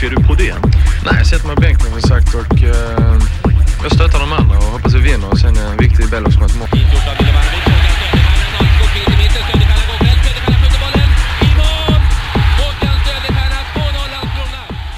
[0.00, 0.54] ser du på det?
[1.04, 3.18] Nej, jag sätter mig på bänken som sagt och eh,
[3.82, 5.30] jag stöttar de andra och hoppas vi vinner.
[5.30, 6.78] Och sen är en viktig Bellows match imorgon.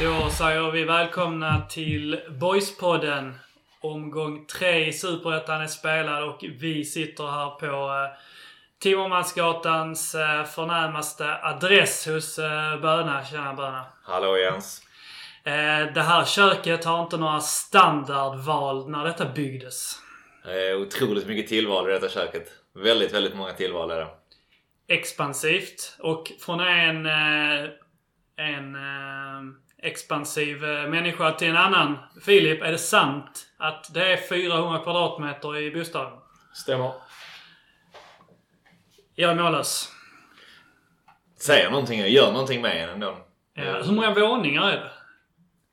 [0.01, 3.35] Då säger vi välkomna till Boyspodden.
[3.81, 8.19] Omgång tre i Superettan är spelad och vi sitter här på eh,
[8.83, 13.25] Timmermansgatans eh, förnämaste adress hos eh, Böna.
[13.25, 13.85] Tjena Böna.
[14.03, 14.83] Hallå Jens.
[15.45, 19.95] Eh, det här köket har inte några standardval när detta byggdes.
[20.77, 22.49] Otroligt mycket tillval i detta köket.
[22.75, 24.09] Väldigt, väldigt många tillval är det.
[24.89, 27.71] Expansivt och från en, eh,
[28.37, 29.43] en eh,
[29.83, 31.99] expansiv människa till en annan.
[32.25, 36.19] Filip, är det sant att det är 400 kvadratmeter i bostaden?
[36.55, 36.93] Stämmer.
[39.15, 39.93] Jag är mållös.
[41.41, 43.17] Säger någonting gör någonting med en ändå.
[43.55, 44.91] Ja, hur många våningar är det?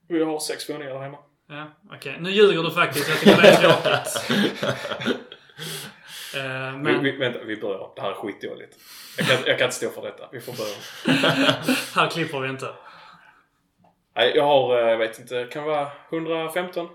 [0.07, 1.17] Vi har sex våningar där hemma.
[1.49, 2.17] Ja, okej.
[2.19, 3.09] Nu ljuger du faktiskt.
[3.09, 5.17] Jag tycker det är tråkigt.
[6.35, 7.89] Eh, Vi, men vi, vänta, vi börjar.
[7.95, 8.77] Det här är skitdåligt.
[9.17, 10.29] Jag kan, jag kan inte stå för detta.
[10.31, 11.51] Vi får börja.
[11.95, 12.67] här klipper vi inte.
[14.15, 16.87] Nej, jag har, eh, jag vet inte, kan vara 115?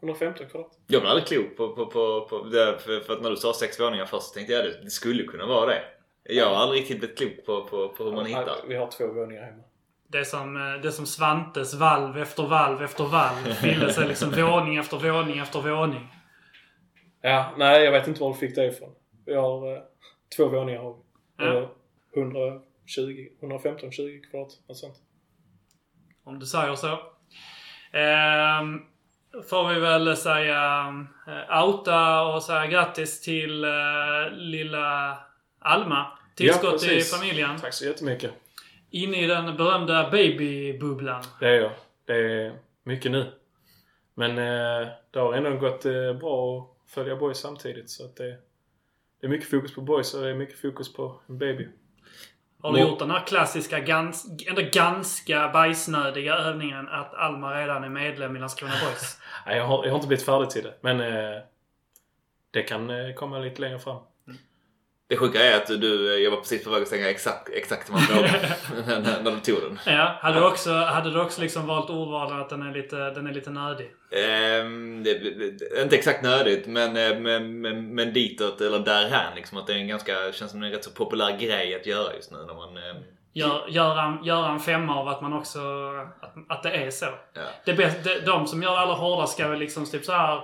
[0.00, 0.70] 115 kvadrat.
[0.86, 3.52] Jag blev aldrig klok på, på, på, på det, för, för att när du sa
[3.54, 5.82] sex våningar först så tänkte jag att det skulle kunna vara det.
[6.22, 8.56] Jag har aldrig riktigt blivit klok på, på, på hur man hittar.
[8.68, 9.62] Vi har två våningar hemma.
[10.12, 13.44] Det som, eh, det som Svantes valv efter valv efter valv.
[13.60, 16.08] Fyllde sig liksom våning efter våning efter våning.
[17.20, 18.94] Ja, nej jag vet inte var du fick det ifrån.
[19.26, 19.82] Vi har eh,
[20.36, 20.96] två våningar har.
[21.36, 21.58] Ja.
[21.58, 21.68] Eh,
[22.16, 24.52] 120, 115, 20 kvadrat.
[24.68, 24.96] Något sånt.
[26.24, 26.98] Om du säger så.
[27.92, 28.82] Ehm,
[29.48, 30.94] får vi väl säga
[31.26, 33.70] eh, outa och säga grattis till eh,
[34.30, 35.18] lilla
[35.58, 36.18] Alma.
[36.34, 37.14] Tillskott i precis.
[37.14, 37.60] familjen.
[37.60, 38.30] Tack så jättemycket.
[38.90, 41.22] Inne i den berömda babybubblan.
[41.40, 41.70] Det är jag.
[42.04, 43.32] Det är mycket nu.
[44.14, 47.90] Men eh, det har ändå gått eh, bra att följa boys samtidigt.
[47.90, 48.36] Så att det,
[49.20, 51.68] det är mycket fokus på boys och det är mycket fokus på en baby.
[52.62, 57.88] Har du gjort den här klassiska, gans, ändå ganska bajsnödiga övningen att Alma redan är
[57.88, 59.18] medlem i Landskrona Boys?
[59.46, 60.74] Nej, jag har, jag har inte blivit färdig till det.
[60.80, 61.42] Men eh,
[62.50, 64.02] det kan eh, komma lite längre fram.
[65.08, 67.98] Det sjuka är att du, jag var precis på väg att stänga exakt, exakt samma
[68.00, 68.30] fråga
[69.00, 69.78] när, när du tog den.
[69.86, 73.26] Ja, hade du också, hade du också liksom valt ordvalen att den är lite, den
[73.26, 73.90] är lite nödig?
[74.12, 79.58] Ehm, det, det, inte exakt nödigt men, eh, men, men, men ditåt eller därhän liksom.
[79.58, 82.30] Att det är en ganska, känns som en rätt så populär grej att göra just
[82.32, 82.76] nu när man...
[82.76, 82.96] eh,
[83.32, 85.58] Gör, göra, en- göra en femma av att man också...
[86.20, 87.06] Att, att det är så.
[87.34, 87.40] Ja.
[87.64, 90.40] Det bäst, de som gör det allra hårdast ska väl liksom typ så här.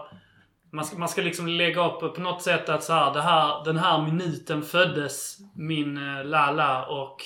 [0.74, 3.76] Man ska, man ska liksom lägga upp på något sätt att så här, här, den
[3.76, 7.22] här minuten föddes min eh, Lala och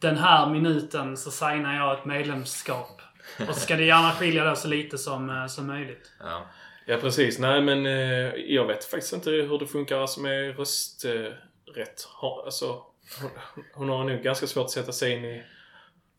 [0.00, 3.02] den här minuten så signar jag ett medlemskap.
[3.48, 6.12] Och så ska det gärna skilja då så lite som, eh, som möjligt.
[6.20, 6.46] Ja.
[6.86, 7.38] Ja, precis.
[7.38, 12.08] Nej, men eh, jag vet faktiskt inte hur det funkar alltså med rösträtt.
[12.20, 12.82] Ha, alltså,
[13.20, 13.30] hon,
[13.74, 15.42] hon har nog ganska svårt att sätta sig in i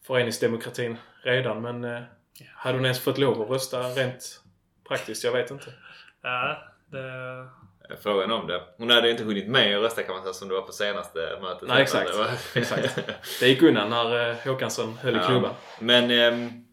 [0.07, 1.61] föreningsdemokratin redan.
[1.61, 2.01] Men eh,
[2.55, 4.41] hade hon ens fått lov att rösta rent
[4.87, 5.23] praktiskt?
[5.23, 5.73] Jag vet inte.
[6.21, 6.57] Ja,
[6.91, 7.49] det...
[8.03, 8.61] Frågan om det.
[8.77, 11.19] Hon hade inte hunnit med att rösta kan man säga som det var på senaste
[11.41, 11.67] mötet.
[11.67, 12.11] Nej, exakt.
[12.53, 12.99] Det Exakt.
[13.39, 15.53] Det gick undan när eh, Håkansson höll i klubban.
[15.79, 16.65] Men ehm,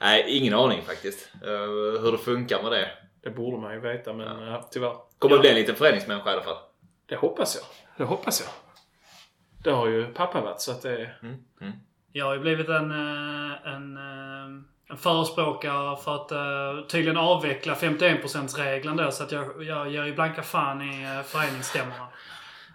[0.00, 1.30] nej, ingen aning faktiskt.
[1.42, 1.48] eh,
[2.02, 2.90] hur det funkar med det.
[3.22, 4.68] Det borde man ju veta, men ja.
[4.70, 4.96] tyvärr.
[5.18, 6.58] Kommer bli en liten föreningsmänniska i alla fall.
[7.06, 7.64] Det hoppas jag.
[7.96, 8.50] Det hoppas jag.
[9.64, 11.10] Det har ju pappa varit, så att det...
[12.12, 13.96] Jag har ju blivit en, eh, en,
[14.94, 19.10] en förespråkare för att eh, tydligen avveckla 51%-regeln då.
[19.10, 22.08] Så att jag, jag ger ju blanka fan i eh, föreningsstämmorna.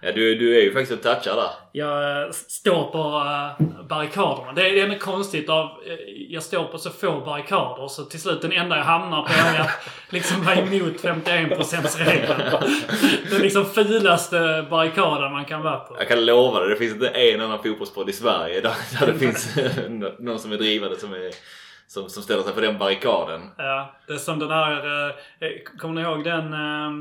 [0.01, 1.49] Ja, du, du är ju faktiskt och touchar där.
[1.71, 4.53] Jag eh, står på eh, barrikaderna.
[4.53, 5.69] Det är det är konstigt av...
[6.29, 9.61] Jag står på så få barrikader så till slut den enda jag hamnar på är
[9.61, 12.41] att liksom vara emot 51%-regeln.
[13.29, 15.95] Den liksom fulaste barrikaden man kan vara på.
[15.99, 19.19] Jag kan lova dig, det finns inte en annan fotbollspodd i Sverige där, där det
[19.19, 19.55] finns
[20.19, 21.31] någon som är drivande som, är,
[21.89, 23.41] som, som ställer sig på den barrikaden.
[23.57, 25.07] Ja, det är som den här...
[25.09, 26.53] Eh, kommer ni ihåg den...
[26.53, 26.91] Eh,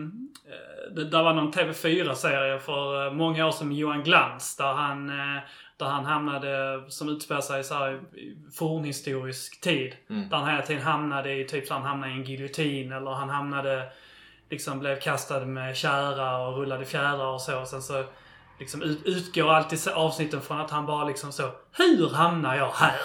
[0.95, 4.57] det, där var någon TV4-serie för eh, många år sedan med Johan Glans.
[4.57, 5.43] Där han, eh,
[5.77, 9.97] där han hamnade, som utspelar sig så här i fornhistorisk tid.
[10.07, 13.31] Där han hela tiden hamnade i, typ så han hamnade i en giljotin eller han
[13.31, 13.89] hamnade,
[14.51, 17.65] liksom blev kastad med kära och rullade fjädrar och så.
[17.67, 18.05] Sen så
[18.59, 23.01] liksom ut, utgår alltid avsnitten från att han bara liksom så Hur hamnar jag här?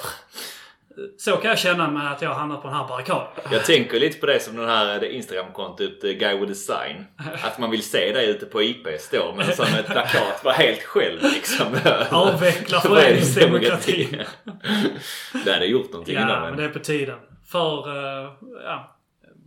[1.18, 3.28] Så kan jag känna med att jag har hamnat på den här barrikaden.
[3.52, 7.06] Jag tänker lite på det som den här det Instagram-kontot eh, Guy with a sign.
[7.44, 10.84] Att man vill se dig ute på IP stå med sån ett plakat, vara helt
[10.84, 11.68] själv liksom.
[12.12, 14.24] Avveckla föreningsdemokratin.
[15.46, 17.20] det hade gjort någonting Ja, innan men det är på tiden.
[17.52, 18.32] För, eh,
[18.64, 18.98] ja,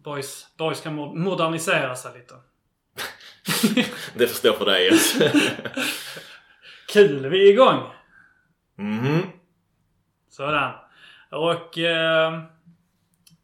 [0.04, 2.34] boys, boys kan mo- modernisera sig lite.
[4.14, 5.16] Det förstår för dig Jens.
[6.92, 7.82] Kul, vi är igång!
[8.78, 9.22] Mhm.
[10.30, 10.72] Sådan.
[11.30, 12.40] Och eh,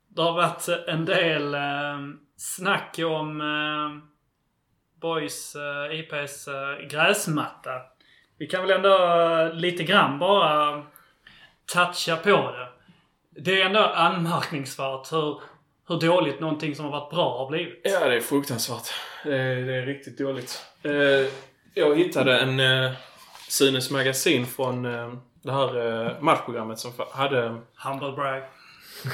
[0.09, 1.99] det har varit en del eh,
[2.37, 4.09] snack om eh,
[5.01, 7.71] Boys eh, IPs eh, gräsmatta.
[8.39, 10.83] Vi kan väl ändå eh, lite grann bara
[11.73, 12.69] toucha på det.
[13.43, 15.41] Det är ändå anmärkningsvärt hur,
[15.89, 17.81] hur dåligt någonting som har varit bra har blivit.
[17.85, 18.93] Ja, det är fruktansvärt.
[19.25, 20.67] Det är, det är riktigt dåligt.
[20.83, 21.33] Eh,
[21.75, 22.93] jag hittade en eh,
[23.49, 27.61] Sunes magasin från eh, det här eh, matchprogrammet som hade...
[27.75, 28.43] Humble brag.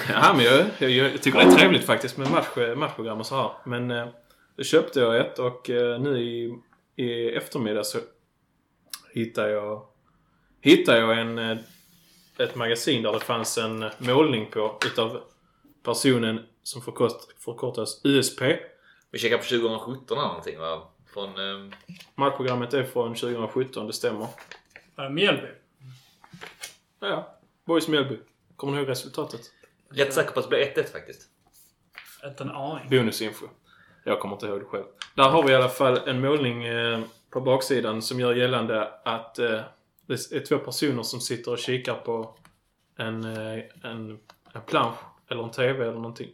[0.08, 2.46] Ja, men jag, jag, jag tycker det är trevligt faktiskt med match,
[2.76, 3.50] matchprogram och så här.
[3.64, 4.06] Men eh,
[4.56, 6.58] då köpte jag ett och eh, nu i,
[6.96, 7.98] i eftermiddag så
[9.12, 9.82] hittade jag,
[10.60, 11.58] hittade jag en, eh,
[12.38, 15.20] ett magasin där det fanns en målning på utav
[15.82, 18.42] personen som förkort, förkortas USP.
[19.10, 20.82] Vi kikar på 2017 eller någonting va?
[21.12, 21.28] Från...
[21.28, 21.72] Eh,
[22.14, 24.26] Matchprogrammet är från 2017, det stämmer.
[24.96, 25.48] Det Mjällby?
[27.00, 27.38] Ja, ja.
[27.64, 28.18] Boys Mjällby.
[28.56, 29.40] Kommer ni ihåg resultatet?
[29.90, 31.22] rätt säker på att det blir 1-1 faktiskt.
[32.24, 32.90] Inte en aning.
[32.90, 33.46] Bonusinfo.
[34.04, 34.84] Jag kommer inte ihåg det själv.
[35.14, 37.00] Där har vi i alla fall en målning eh,
[37.30, 39.60] på baksidan som gör gällande att eh,
[40.06, 42.34] det är två personer som sitter och kikar på
[42.96, 44.18] en, eh, en,
[44.52, 44.98] en plansch
[45.28, 46.30] eller en TV eller någonting.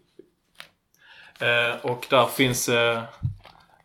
[1.83, 2.69] Och där finns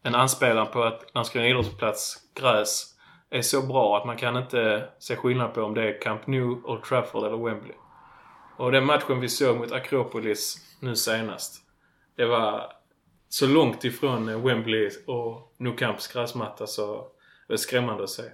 [0.02, 2.89] en anspelan på att Landskrona idrottsplats gräs
[3.30, 6.62] är så bra att man kan inte se skillnad på om det är Camp Nou,
[6.64, 7.76] Old Trafford eller Wembley.
[8.58, 11.62] Och den matchen vi såg mot Akropolis nu senast.
[12.16, 12.72] Det var
[13.30, 17.08] så långt ifrån eh, Wembley och Nou Camps gräsmatta så
[17.48, 18.22] det är skrämmande att se.
[18.22, 18.32] Det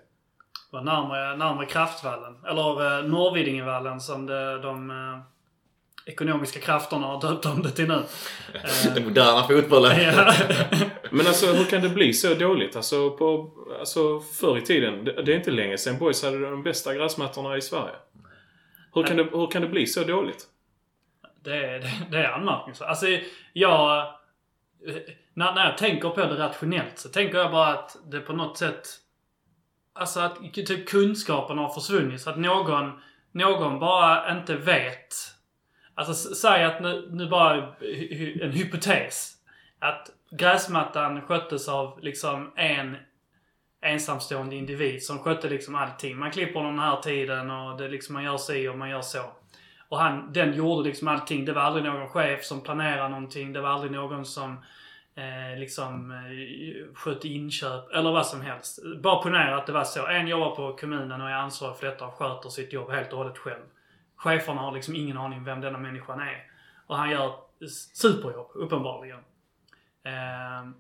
[0.72, 2.46] var närmare, närmare Kraftvallen.
[2.46, 5.20] Eller eh, Norrvidingevallen som det, de eh,
[6.06, 8.04] ekonomiska krafterna har döpt om det till nu.
[8.96, 9.92] Den moderna fotbollen.
[11.12, 12.76] Men alltså hur kan det bli så dåligt?
[12.76, 16.64] Alltså, på, alltså förr i tiden, det, det är inte länge sedan Boys hade de
[16.64, 17.96] bästa gräsmattorna i Sverige.
[18.94, 20.48] Hur kan det, hur kan det bli så dåligt?
[21.44, 22.90] Det är, det, det är anmärkningsvärt.
[22.90, 23.06] Alltså,
[23.54, 24.14] jag...
[25.34, 28.58] När, när jag tänker på det rationellt så tänker jag bara att det på något
[28.58, 28.88] sätt...
[29.94, 32.22] Alltså att typ kunskapen har försvunnit.
[32.22, 32.92] Så att någon,
[33.32, 35.16] någon bara inte vet.
[35.96, 37.76] Alltså säg att nu, nu bara
[38.42, 39.32] en hypotes.
[39.80, 42.98] Att gräsmattan sköttes av liksom en
[43.82, 46.18] ensamstående individ som skötte liksom allting.
[46.18, 49.22] Man klipper den här tiden och det liksom man gör si och man gör så.
[49.90, 51.46] Och han, den gjorde liksom allting.
[51.46, 53.54] Det var aldrig någon chef som planerade någonting.
[53.54, 54.52] Det var aldrig någon som
[55.16, 58.80] eh, liksom eh, skötte inköp eller vad som helst.
[59.04, 60.08] Bara ponera att det var så.
[60.08, 63.18] En jobbar på kommunen och är ansvarig för detta och sköter sitt jobb helt och
[63.18, 63.64] hållet själv.
[64.16, 66.44] Cheferna har liksom ingen aning vem denna människan är.
[66.88, 67.34] Och han gör
[67.94, 69.20] superjobb, uppenbarligen.
[70.06, 70.74] Ehm,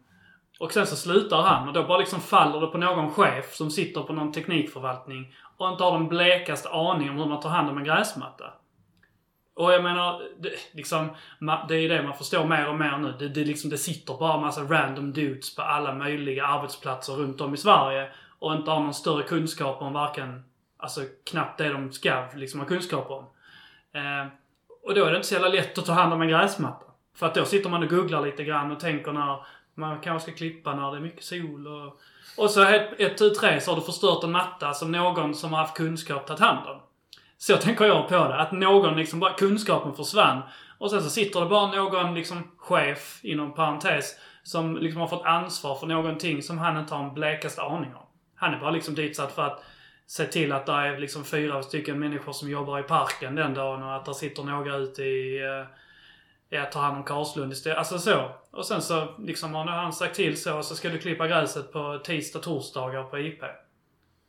[0.59, 3.71] och sen så slutar han och då bara liksom faller det på någon chef som
[3.71, 7.69] sitter på någon teknikförvaltning och inte har den blekaste aning om hur man tar hand
[7.69, 8.45] om en gräsmatta.
[9.53, 11.09] Och jag menar, det, liksom,
[11.67, 13.15] det är det man förstår mer och mer nu.
[13.19, 17.53] Det, det, liksom, det sitter bara massa random dudes på alla möjliga arbetsplatser runt om
[17.53, 20.43] i Sverige och inte har någon större kunskap om varken,
[20.77, 23.25] alltså knappt det de ska liksom ha kunskap om.
[23.91, 24.27] Eh,
[24.83, 26.84] och då är det inte så jävla lätt att ta hand om en gräsmatta.
[27.15, 29.45] För att då sitter man och googlar lite grann och tänker när
[29.75, 31.99] man kanske ska klippa när det är mycket sol och...
[32.37, 35.53] Och så ett, ett tu, tre så har du förstört en matta som någon som
[35.53, 36.81] har haft kunskap tagit hand om.
[37.37, 38.35] Så tänker jag på det.
[38.35, 40.41] Att någon liksom bara, kunskapen försvann.
[40.77, 45.25] Och sen så sitter det bara någon liksom chef, inom parentes, som liksom har fått
[45.25, 48.05] ansvar för någonting som han inte har en blekaste aning om.
[48.35, 49.63] Han är bara liksom ditsatt för att
[50.07, 53.83] se till att det är liksom fyra stycken människor som jobbar i parken den dagen
[53.83, 55.43] och att det sitter några ute i...
[55.43, 55.84] Eh,
[56.49, 57.77] ja, tar hand om Karlslund istället.
[57.77, 58.29] Alltså så.
[58.51, 61.99] Och sen så liksom har han sagt till så, så ska du klippa gräset på
[62.03, 63.41] tisdag, torsdagar på IP.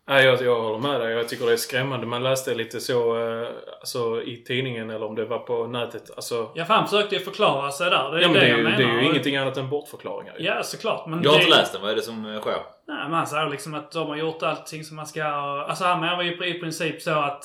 [0.09, 1.13] Nej, jag, jag håller med dig.
[1.13, 2.07] Jag tycker det är skrämmande.
[2.07, 3.49] Man läste lite så eh,
[3.81, 6.11] alltså, i tidningen eller om det var på nätet.
[6.17, 8.11] Alltså, Ja, för han försökte ju förklara sig där.
[8.13, 8.77] Det är ja, men det, det, jag ju, menar.
[8.79, 10.35] det är ju Och- ingenting annat än bortförklaringar.
[10.39, 11.07] Ja, såklart.
[11.07, 11.83] Men Jag har det- inte läst den.
[11.83, 12.53] Vad är det som eh, sker?
[12.89, 15.25] Nej, men han säger liksom att de har gjort allting som man ska.
[15.25, 17.45] Alltså han menar ju i princip så att...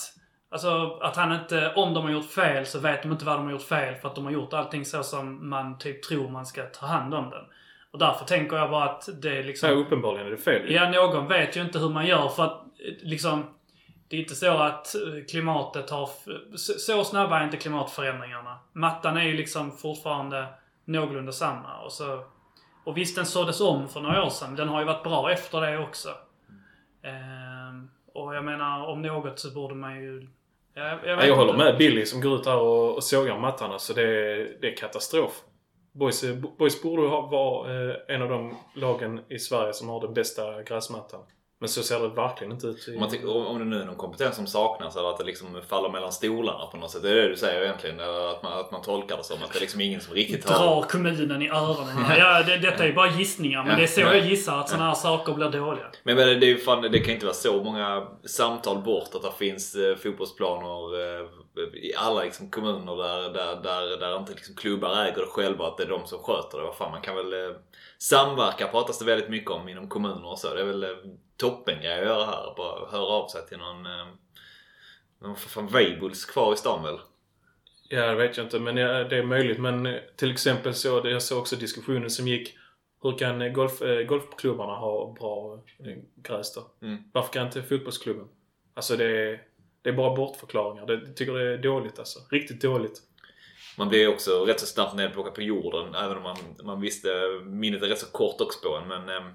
[0.52, 1.74] Alltså att han inte...
[1.76, 4.08] Om de har gjort fel så vet de inte vad de har gjort fel för
[4.08, 7.30] att de har gjort allting så som man typ tror man ska ta hand om
[7.30, 7.46] den.
[7.92, 9.70] Och därför tänker jag bara att det är liksom...
[9.70, 10.72] Så här, uppenbarligen är det fel.
[10.72, 13.46] Ja, någon vet ju inte hur man gör för att eh, liksom...
[14.08, 16.10] det är inte så att eh, klimatet har...
[16.58, 18.60] så snabba är inte klimatförändringarna.
[18.74, 20.48] Mattan är ju liksom fortfarande
[20.86, 21.78] någorlunda samma.
[21.78, 22.24] Och, så,
[22.84, 24.56] och visst, den såddes om för några år sedan.
[24.56, 26.10] Den har ju varit bra efter det också.
[27.04, 30.28] Ehm, och jag menar, om något så borde man ju...
[30.74, 33.72] Jag, jag, jag håller med Billy som går ut här och, och sågar mattan.
[33.72, 35.42] Alltså det, är- det är katastrof.
[35.94, 40.02] Boys, eh, Boys borde ha, vara eh, en av de lagen i Sverige som har
[40.02, 41.20] den bästa gräsmattan.
[41.62, 42.88] Men så ser det verkligen inte ut.
[42.88, 45.24] I, Om, man tycker- om det nu är någon kompetens som saknas eller att det
[45.24, 47.02] liksom faller mellan stolarna på något sätt.
[47.04, 48.00] Det är det du säger egentligen.
[48.00, 50.66] Att man, att man tolkar det som att det är liksom ingen som riktigt har...
[50.66, 52.06] Drar kommunen i öronen.
[52.18, 53.64] Ja, det, detta är ju bara gissningar.
[53.64, 54.16] Men Ja, det är så ja.
[54.16, 55.86] jag gissar att sådana här saker blir dåliga.
[56.04, 59.22] Men menar, det, är ju fan, det kan inte vara så många samtal bort att
[59.22, 61.28] det finns eh, fotbollsplaner eh,
[61.74, 65.68] i alla liksom, kommuner där, där, där, där inte liksom, klubbar äger det själva.
[65.68, 66.64] Att det är de som sköter det.
[66.64, 67.56] Vad fan, man kan väl eh,
[67.98, 70.54] samverka pratas det väldigt mycket om inom kommuner och så.
[70.54, 70.86] Det är väl
[71.42, 72.54] toppengrej att göra här.
[72.58, 73.86] Bara höra av sig till någon...
[73.86, 74.08] Eh,
[75.22, 77.00] någon för fan Weibuls kvar i stan väl?
[77.90, 78.60] Ja, det vet jag inte.
[78.60, 79.60] Men ja, det är möjligt.
[79.60, 82.58] Men eh, till exempel så, jag såg också diskussionen som gick.
[83.04, 86.88] Hur kan eh, golf, eh, golfklubbarna ha bra eh, gräs då?
[86.88, 87.04] Mm.
[87.14, 88.28] Varför kan inte fotbollsklubben?
[88.74, 89.42] Alltså det är,
[89.82, 90.86] det är bara bortförklaringar.
[90.86, 92.20] Det, jag tycker det är dåligt alltså.
[92.32, 93.02] Riktigt dåligt.
[93.78, 95.96] Man blir också rätt så snabbt nedplockad på jorden.
[95.96, 97.10] Även om man, man visste,
[97.44, 98.88] minnet är rätt så kort också på en.
[98.88, 99.32] Men eh,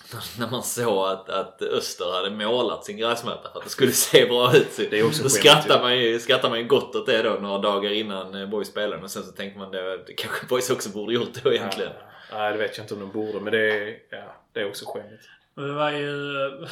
[0.38, 4.26] när man såg att, att Öster hade målat sin gräsmatta för att det skulle se
[4.26, 4.72] bra ut.
[4.72, 7.22] Så, Det är också då skämt, skrattar man, ju, skrattar man ju gott åt det
[7.22, 9.00] då några dagar innan eh, Boys spelade.
[9.00, 11.92] Men sen så tänker man det, det kanske Boys också borde gjort då egentligen.
[12.30, 13.40] Ja, nej, det vet jag inte om de borde.
[13.40, 15.22] Men det är, ja, det är också skämmigt.
[15.54, 16.66] Det var ju...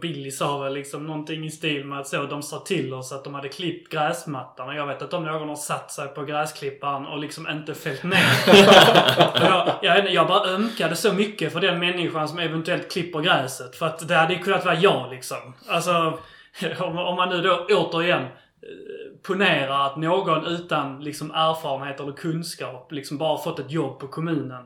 [0.00, 3.24] Billy sa väl liksom någonting i stil med att så, de sa till oss att
[3.24, 4.68] de hade klippt gräsmattan.
[4.68, 8.02] Och jag vet inte om någon har satt sig på gräsklipparen och liksom inte fällt
[8.02, 8.18] ner.
[9.40, 13.76] Jag, jag, jag bara ömkade så mycket för den människan som eventuellt klipper gräset.
[13.76, 15.54] För att det hade ju kunnat vara jag liksom.
[15.68, 16.18] Alltså,
[16.78, 18.28] om, om man nu då återigen eh,
[19.26, 24.64] ponera att någon utan liksom erfarenhet eller kunskap liksom bara fått ett jobb på kommunen.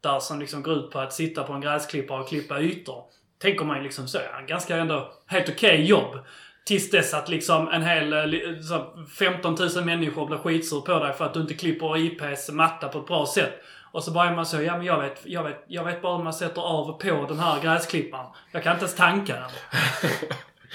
[0.00, 3.04] Där som liksom går ut på att sitta på en gräsklippare och klippa ytor.
[3.42, 6.18] Tänker man ju liksom så, ja, ganska ändå helt okej jobb.
[6.66, 11.12] Tills dess att liksom en hel li- så 15 000 människor blir skitsur på dig
[11.12, 13.52] för att du inte klipper IPs matta på ett bra sätt.
[13.92, 16.24] Och så börjar man så, ja men jag vet, jag vet, jag vet bara hur
[16.24, 18.26] man sätter av och på den här gräsklipparen.
[18.52, 19.50] Jag kan inte ens tanka den.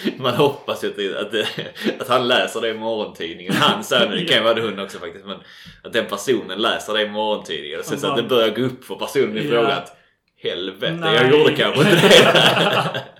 [0.17, 3.53] Man hoppas ju att, att, att han läser det i morgontidningen.
[3.53, 5.25] Han nu, det kan ju vara hund också faktiskt.
[5.25, 5.37] Men
[5.83, 7.79] att den personen läser det i morgontidningen.
[7.79, 9.97] Och sen så att det börjar gå upp för personen i fråga att
[10.43, 11.15] Helvete, Nej.
[11.15, 13.01] jag gjorde kanske inte det.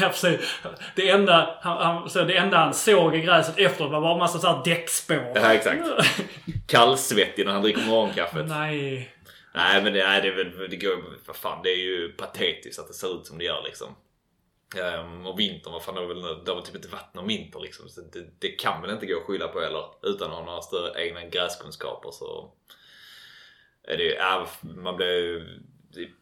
[0.00, 0.60] Ja, precis.
[0.96, 4.18] Det enda, han, han, så det enda han såg i gräset efteråt var bara en
[4.18, 5.32] massa så här däckspår.
[5.34, 5.82] Ja, exakt.
[6.66, 8.48] Kallsvettig när han dricker morgonkaffet.
[8.48, 9.10] Nej.
[9.54, 12.94] Nej men det, nej, det det går vad fan det är ju patetiskt att det
[12.94, 13.88] ser ut som det gör liksom.
[14.76, 17.88] Ehm, och vintern, vad fan det har väl, det typ inte varit någon vinter liksom.
[17.88, 19.84] Så det, det kan väl inte gå att skylla på heller.
[20.02, 22.50] Utan att ha några större egna gräskunskaper så
[23.96, 25.60] det ju, ja, man blir ju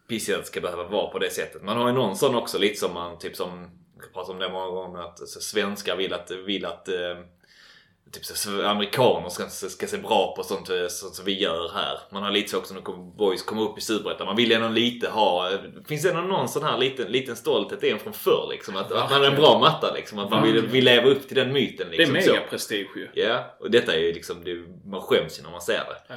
[0.08, 1.62] pissigt att det ska behöva vara på det sättet.
[1.62, 3.70] Man har ju någon sån också lite som man, typ som,
[4.00, 7.16] jag pratar om det många gånger, att så, svenskar vill att, vill att eh,
[8.12, 11.98] Typ så amerikaner ska, ska se bra på sånt, eh, sånt som vi gör här.
[12.10, 14.26] Man har lite så också när boys kommer upp i Superettan.
[14.26, 15.50] Man vill ändå lite ha...
[15.88, 18.76] Finns det ändå någon sån här liten, liten stolthet en från förr liksom?
[18.76, 20.18] Att, att man är en bra matta liksom.
[20.18, 22.12] Att man vill, vill leva upp till den myten Det är liksom.
[22.12, 22.50] mega så.
[22.50, 23.08] prestige ju.
[23.14, 24.44] Ja, och detta är ju liksom...
[24.44, 24.54] Det,
[24.84, 25.96] man skäms ju när man ser det.
[26.08, 26.14] Ja,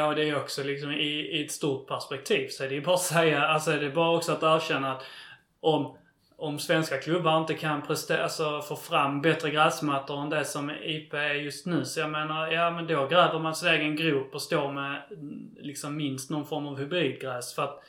[0.00, 2.94] och det är också liksom i, i ett stort perspektiv så är det ju bara
[2.94, 5.04] att säga, alltså det är bara också att erkänna att
[5.60, 5.96] om,
[6.36, 11.14] om svenska klubbar inte kan prestera, alltså få fram bättre gräsmattor än det som IP
[11.14, 11.84] är just nu.
[11.84, 15.50] Så jag menar, ja men då gräver man sin egen grop och står med mm,
[15.60, 17.54] liksom minst någon form av hybridgräs.
[17.54, 17.82] För att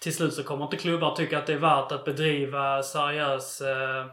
[0.00, 4.06] till slut så kommer inte klubbar tycka att det är värt att bedriva seriös eh,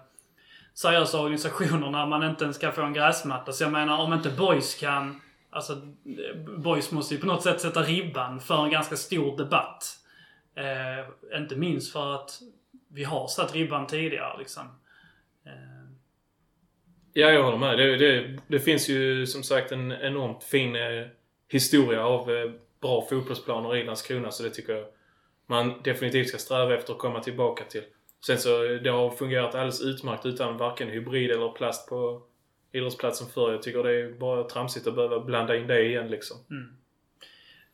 [0.75, 3.51] seriösa organisationer när man inte ens ska få en gräsmatta.
[3.51, 5.21] Så jag menar, om inte boys kan...
[5.55, 5.81] Alltså,
[6.57, 9.83] boys måste ju på något sätt sätta ribban för en ganska stor debatt.
[10.55, 12.39] Eh, inte minst för att
[12.87, 14.63] vi har satt ribban tidigare liksom.
[15.45, 15.75] Eh,
[17.17, 17.77] Ja, jag håller med.
[17.77, 21.07] Det, det, det finns ju som sagt en enormt fin eh,
[21.47, 24.31] historia av eh, bra fotbollsplaner i Landskrona.
[24.31, 24.85] Så det tycker jag
[25.47, 27.83] man definitivt ska sträva efter att komma tillbaka till.
[28.25, 32.21] Sen så, eh, det har fungerat alldeles utmärkt utan varken hybrid eller plast på
[32.75, 33.51] idrottsplatsen förr.
[33.51, 36.37] Jag tycker det är bara tramsigt att behöva blanda in det igen liksom.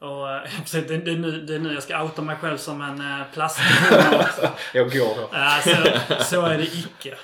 [0.01, 2.81] och eh, det, det, är nu, det är nu jag ska outa mig själv som
[2.81, 3.59] en eh, plast
[4.73, 5.29] Jag går då.
[5.31, 7.15] Ja, så, så är det icke.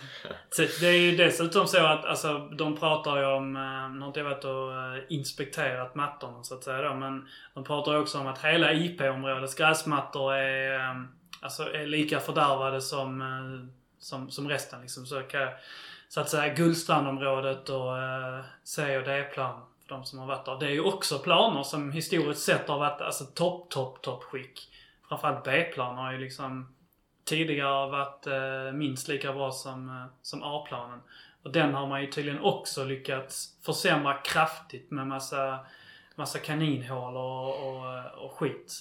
[0.49, 4.07] Så det är ju dessutom så att alltså, de pratar ju om, eh, nu har
[4.07, 8.19] inte jag varit och inspekterat mattorna så att säga då, men de pratar ju också
[8.19, 11.05] om att hela IP-områdets gräsmattor är,
[11.41, 13.23] alltså, är lika fördärvade som,
[13.99, 14.81] som, som resten.
[14.81, 15.05] Liksom.
[15.05, 15.47] Så, kan,
[16.09, 20.59] så att säga Gullstrandområdet och eh, C och D-plan för de som har varit där.
[20.59, 24.69] Det är ju också planer som historiskt sett har varit alltså, topp, topp, topp skick.
[25.09, 26.75] Framförallt B-plan har ju liksom
[27.23, 30.99] tidigare varit eh, minst lika bra som, eh, som A-planen.
[31.43, 35.59] Och den har man ju tydligen också lyckats försämra kraftigt med massa,
[36.15, 38.73] massa kaninhål och, och, eh, och skit.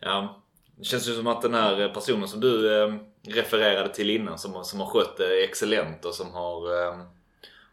[0.00, 0.42] Ja.
[0.76, 2.94] Det känns ju som att den här personen som du eh,
[3.26, 6.98] refererade till innan som, som har skött det excellent och som har, eh,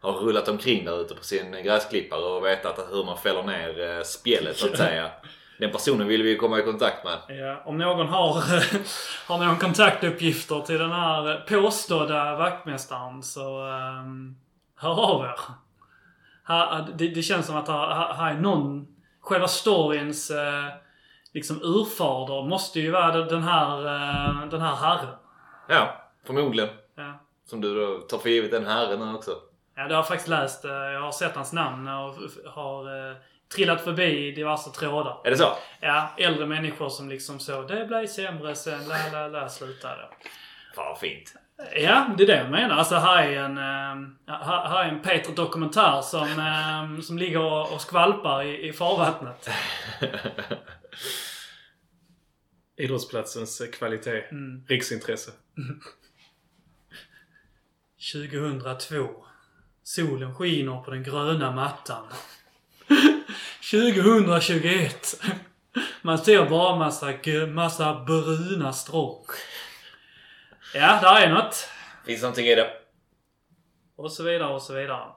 [0.00, 4.02] har rullat omkring där ute på sin gräsklippare och vetat hur man fäller ner eh,
[4.02, 5.10] spjället så att säga.
[5.58, 7.38] Den personen vill vi komma i kontakt med.
[7.38, 8.34] Ja, om någon har,
[9.28, 14.36] har någon kontaktuppgifter till den här påstådda vaktmästaren så um,
[14.76, 15.40] hör av er.
[16.44, 18.86] Här, det, det känns som att här, här är någon...
[19.20, 20.68] Själva storyns uh,
[21.34, 25.14] liksom urfader måste ju vara den här, uh, den här herren.
[25.68, 26.68] Ja, förmodligen.
[26.94, 27.20] Ja.
[27.44, 29.30] Som du då tar för givet den herren också.
[29.76, 30.64] Ja, det har jag faktiskt läst.
[30.64, 32.14] Uh, jag har sett hans namn och
[32.46, 33.16] har uh,
[33.54, 35.20] trillat förbi diverse trådar.
[35.24, 35.48] Är det så?
[35.80, 40.08] Ja, äldre människor som liksom så det blev sämre sen, la la la, slutade.
[40.74, 41.34] Fan vad fint.
[41.76, 42.76] Ja, det är det jag menar.
[42.76, 47.72] Alltså här är en, äh, här är en Peter dokumentär som, äh, som ligger och,
[47.72, 49.50] och skvalpar i, i farvattnet.
[52.76, 54.24] Idrottsplatsens kvalitet.
[54.30, 54.64] Mm.
[54.68, 55.30] Riksintresse.
[58.12, 59.24] 2002.
[59.82, 62.06] Solen skiner på den gröna mattan.
[63.70, 65.22] 2021.
[66.02, 67.12] Man ser bara massa,
[67.48, 69.30] massa bruna stråk.
[70.74, 71.68] Ja, där är något.
[72.06, 72.70] Finns någonting i det.
[73.96, 75.08] Och så vidare och så vidare.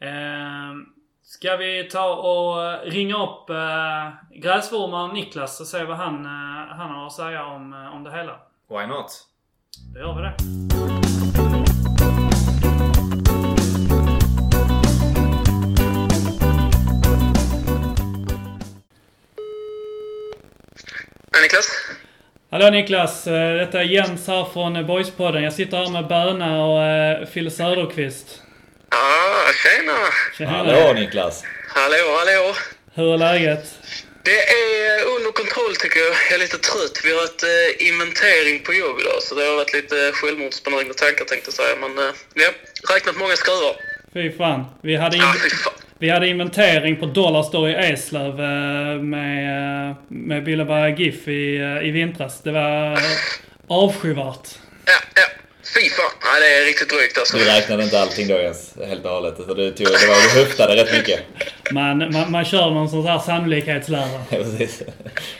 [0.00, 0.74] Eh,
[1.22, 6.90] ska vi ta och ringa upp eh, gräsvurmaren Niklas och se vad han, eh, han
[6.90, 8.40] har att säga om, eh, om det hela?
[8.68, 9.26] Why not?
[9.94, 10.34] Då gör vi det.
[21.32, 21.68] Ja, Niklas?
[22.50, 23.26] Hallå Niklas!
[23.26, 25.42] Eh, Detta är Jens här från Boyspodden.
[25.42, 28.42] Jag sitter här med Böna och Fille Söderqvist.
[28.90, 28.98] Ja,
[29.62, 29.98] tjena!
[30.38, 30.92] Tjena.
[30.92, 31.44] Niklas.
[31.68, 32.54] Hallå, hallå!
[32.94, 33.74] Hur är läget?
[34.28, 36.14] Det är under kontroll tycker jag.
[36.28, 36.96] Jag är lite trött.
[37.04, 41.24] Vi har ett eh, inventering på jobb idag så det har varit lite självmordsbenägna tankar
[41.24, 41.74] tänkte jag säga.
[41.84, 42.48] Men eh, ja,
[42.94, 43.74] räknat många skruvar.
[44.14, 44.64] Fy fan.
[44.82, 45.72] Vi hade, in- Ja, fy fan.
[45.98, 51.88] vi hade inventering på Dollarstore i Eslöv eh, med, eh, med Billeberga GIF i, eh,
[51.88, 52.42] i vintras.
[52.42, 52.98] Det var eh,
[53.68, 54.48] avskyvärt.
[54.86, 55.26] Ja, ja.
[55.74, 56.10] Fy fan.
[56.24, 57.36] Nej, det är riktigt drygt alltså.
[57.36, 59.34] Du räknade inte allting då ens helt och hållet.
[59.36, 61.20] Så du, tog, det var, du höftade rätt mycket.
[61.70, 64.08] Man, man, man kör någon sån här sannolikhetslära.
[64.30, 64.82] Ja, precis.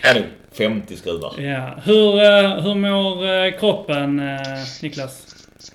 [0.03, 0.25] Ja, nu
[0.59, 1.35] 50 skruvar.
[1.39, 1.83] Ja.
[1.85, 5.13] Hur, eh, hur mår eh, kroppen, eh, Niklas?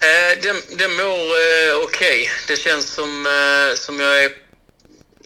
[0.02, 2.30] Eh, den, den mår eh, okej.
[2.48, 4.32] Det känns som, eh, som jag är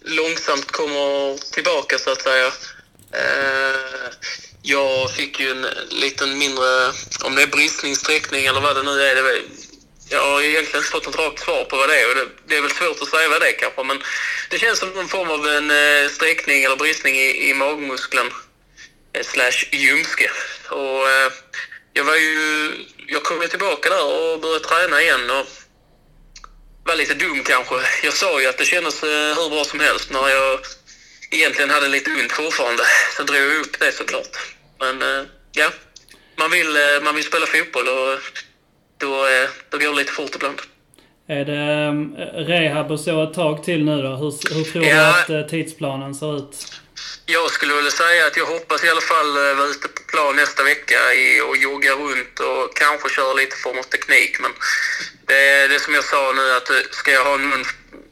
[0.05, 2.51] långsamt kommer tillbaka så att säga.
[4.67, 6.91] Jag fick ju en liten mindre,
[7.23, 9.15] om det är bristning, sträckning eller vad det nu är.
[9.15, 9.41] Det var,
[10.10, 12.58] jag har egentligen inte fått något rakt svar på vad det är och det, det
[12.58, 14.04] är väl svårt att säga vad det är kanske men
[14.49, 18.30] det känns som någon form av en eh, sträckning eller bristning i, i magmuskeln
[19.13, 20.32] eh, slash ljumske.
[20.69, 21.32] Och eh,
[21.93, 22.71] jag var ju,
[23.08, 25.45] jag kom ju tillbaka där och började träna igen och
[26.86, 27.75] var lite dum kanske.
[28.04, 30.60] Jag sa ju att det kändes eh, hur bra som helst när jag
[31.32, 32.84] egentligen hade lite ont fortfarande.
[33.17, 34.54] Så drog jag upp det såklart.
[34.79, 35.69] Men eh, ja,
[36.38, 38.19] man vill, eh, man vill spela fotboll och
[38.97, 40.61] då, eh, då går det lite fort ibland.
[41.27, 42.15] Är det um,
[42.47, 44.09] rehab och så ett tag till nu då?
[44.09, 45.19] Hur, hur tror du Ja.
[45.19, 46.55] att tidsplanen ser ut?
[47.25, 50.63] Jag skulle vilja säga att jag hoppas i alla fall vara ute på plan nästa
[50.63, 50.95] vecka
[51.49, 54.38] och jogga runt och kanske köra lite form av teknik.
[54.41, 54.51] Men
[55.25, 57.63] det, det som jag sa nu att ska jag ha någon...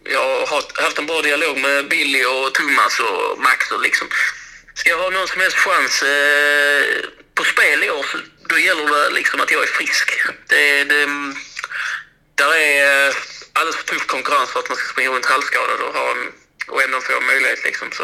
[0.04, 4.08] Jag har haft en bra dialog med Billy och Thomas och Max och liksom.
[4.74, 6.84] Ska jag ha någon som helst chans eh,
[7.36, 8.06] på spel i år
[8.50, 10.08] då gäller det liksom att jag är frisk.
[10.48, 11.06] Det, det,
[12.36, 13.14] där är eh,
[13.54, 16.24] alldeles för tuff konkurrens för att man ska springa runt halvskadad och, ha en,
[16.72, 17.64] och ändå få en möjlighet.
[17.64, 17.88] Liksom.
[17.98, 18.04] Så,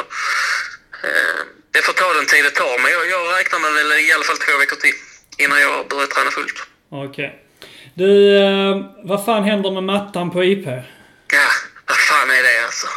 [1.05, 1.39] eh,
[1.73, 4.23] det får ta den tid det tar, men jag, jag räknar med väl i alla
[4.23, 4.97] fall två veckor till
[5.43, 6.57] innan jag börjar träna fullt.
[7.07, 7.29] Okej.
[7.93, 10.67] Du, eh, vad fan händer med mattan på IP?
[11.37, 11.47] Ja,
[11.89, 12.87] vad fan är det alltså?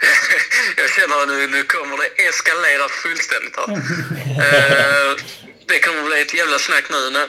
[0.76, 3.70] jag känner att nu, nu kommer det eskalera fullständigt här.
[3.70, 5.16] Eh,
[5.68, 7.10] det kommer bli ett jävla snack nu.
[7.10, 7.28] Nej.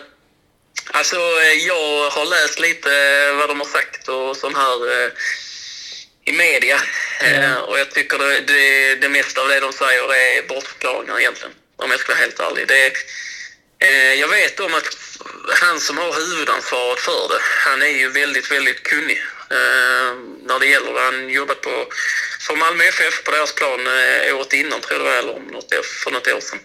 [0.91, 5.11] Alltså, eh, jag har läst lite eh, vad de har sagt och sån här eh,
[6.25, 6.79] i media.
[7.19, 11.53] Eh, och jag tycker det, det, det mesta av det de säger är bortförklaringar egentligen.
[11.75, 12.67] Om jag ska vara helt ärlig.
[12.67, 12.93] Det,
[14.15, 14.97] jag vet om att
[15.61, 20.15] han som har huvudansvaret för det, han är ju väldigt, väldigt kunnig Eh,
[20.47, 21.01] när det gäller det.
[21.01, 21.87] Han jobbat på,
[22.47, 25.43] för Malmö FF på deras plan eh, året innan, tror jag det var, eller om
[25.43, 26.59] något, för något år sedan.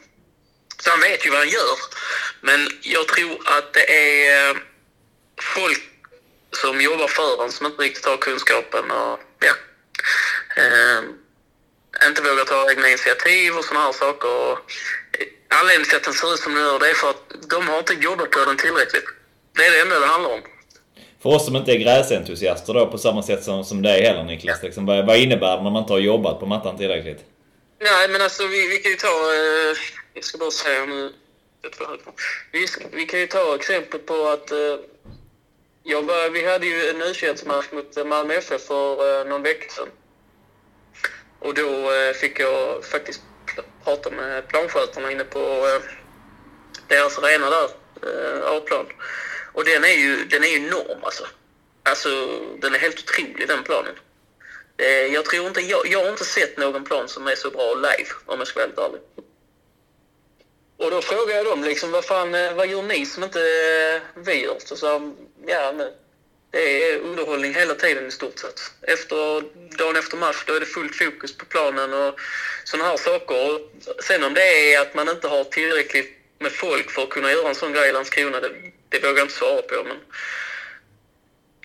[0.82, 1.78] Så han vet ju vad han gör.
[2.40, 4.56] Men jag tror att det är eh,
[5.40, 5.82] folk
[6.50, 9.54] som jobbar för honom som inte riktigt har kunskapen och ja,
[10.56, 11.02] eh,
[12.08, 14.28] inte vågar ta egna initiativ och sådana här saker.
[14.28, 14.58] Och
[15.48, 17.78] anledningen till att den ser ut som den gör det är för att de har
[17.78, 19.04] inte jobbat på den tillräckligt.
[19.54, 20.42] Det är det enda det handlar om.
[21.22, 24.62] För oss som inte är gräsentusiaster då på samma sätt som, som dig heller Niklas.
[24.62, 27.24] Liksom, vad, vad innebär det när man inte har jobbat på mattan tillräckligt?
[27.80, 29.08] Nej, men alltså vi, vi kan ju ta...
[29.08, 29.76] Eh,
[30.14, 31.12] jag ska bara säga nu...
[32.52, 34.50] Vi, vi kan ju ta exempel på att...
[34.50, 34.76] Eh,
[35.82, 39.42] jag var, vi hade ju en u match mot eh, Malmö FF för eh, någon
[39.42, 39.88] vecka sedan.
[41.38, 43.20] Och då eh, fick jag faktiskt
[43.84, 45.82] prata med planskötarna inne på eh,
[46.88, 47.68] deras arena där,
[48.02, 48.86] eh, A-plan.
[49.52, 51.26] Och den är ju, den är ju enorm alltså.
[51.82, 52.08] Alltså,
[52.58, 53.94] den är helt otrolig den planen.
[54.76, 57.74] Eh, Jag tror inte, jag, jag har inte sett någon plan som är så bra
[57.74, 59.00] live om jag ska vara helt ärlig.
[60.76, 64.22] Och då frågade jag dem liksom, vad fan, eh, vad gör ni som inte eh,
[64.22, 64.56] vi gör?
[64.58, 65.12] Så sa
[65.46, 65.90] ja men
[66.50, 68.60] det är underhållning hela tiden i stort sett.
[68.82, 69.42] Efter,
[69.78, 72.20] dagen efter match då är det fullt fokus på planen och
[72.64, 73.54] sådana här saker.
[73.54, 73.70] Och
[74.04, 77.48] sen om det är att man inte har tillräckligt med folk för att kunna göra
[77.48, 78.50] en sån grej i Landskrona, det,
[78.92, 79.84] det vågar jag inte svara på.
[79.84, 79.96] Men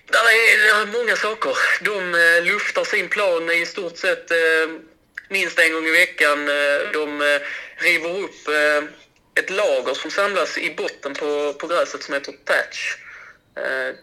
[0.06, 1.56] där är, det är många saker.
[1.80, 4.68] De eh, luftar sin plan i stort sett eh,
[5.28, 6.48] minst en gång i veckan.
[6.48, 7.40] Eh, de eh,
[7.76, 8.88] river upp eh,
[9.34, 12.96] ett lager som samlas i botten på, på gräset som heter patch.
[13.56, 13.94] Eh,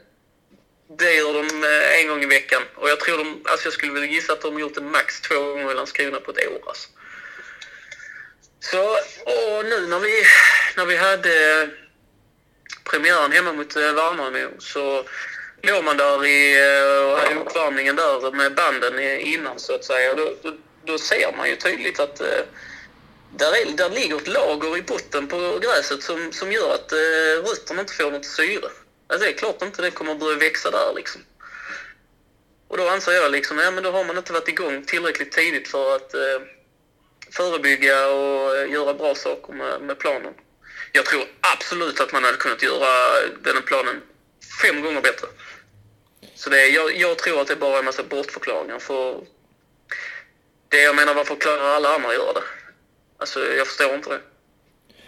[0.97, 2.61] det gör de eh, en gång i veckan.
[2.75, 5.21] Och jag tror de, alltså jag skulle vilja gissa att de har gjort det max
[5.21, 6.63] två gånger i Landskrona på ett år.
[6.67, 6.89] Alltså.
[8.59, 8.91] Så,
[9.25, 10.23] och nu när vi,
[10.77, 11.69] när vi hade
[12.89, 15.03] premiären hemma mot eh, Värnamo så
[15.61, 20.13] låg man där i, eh, uppvärmningen där med banden innan så att säga.
[20.13, 20.53] Då, då,
[20.85, 22.43] då ser man ju tydligt att eh,
[23.37, 27.49] där, är, där ligger ett lager i botten på gräset som, som gör att eh,
[27.49, 28.69] rötterna inte får något syre.
[29.07, 31.21] Alltså, det är klart inte det kommer att börja växa där liksom.
[32.67, 35.67] Och då anser jag liksom, ja men då har man inte varit igång tillräckligt tidigt
[35.67, 36.41] för att eh,
[37.31, 40.33] förebygga och göra bra saker med, med planen.
[40.95, 42.89] Jag tror absolut att man hade kunnat göra
[43.43, 44.01] den planen
[44.61, 45.27] fem gånger bättre.
[46.35, 48.79] Så det, är- jag, jag tror att det bara är en massa bortförklaringar.
[48.79, 49.21] För
[50.69, 52.43] det jag menar, varför klarar alla andra att göra det?
[53.17, 54.21] Alltså, jag förstår inte det.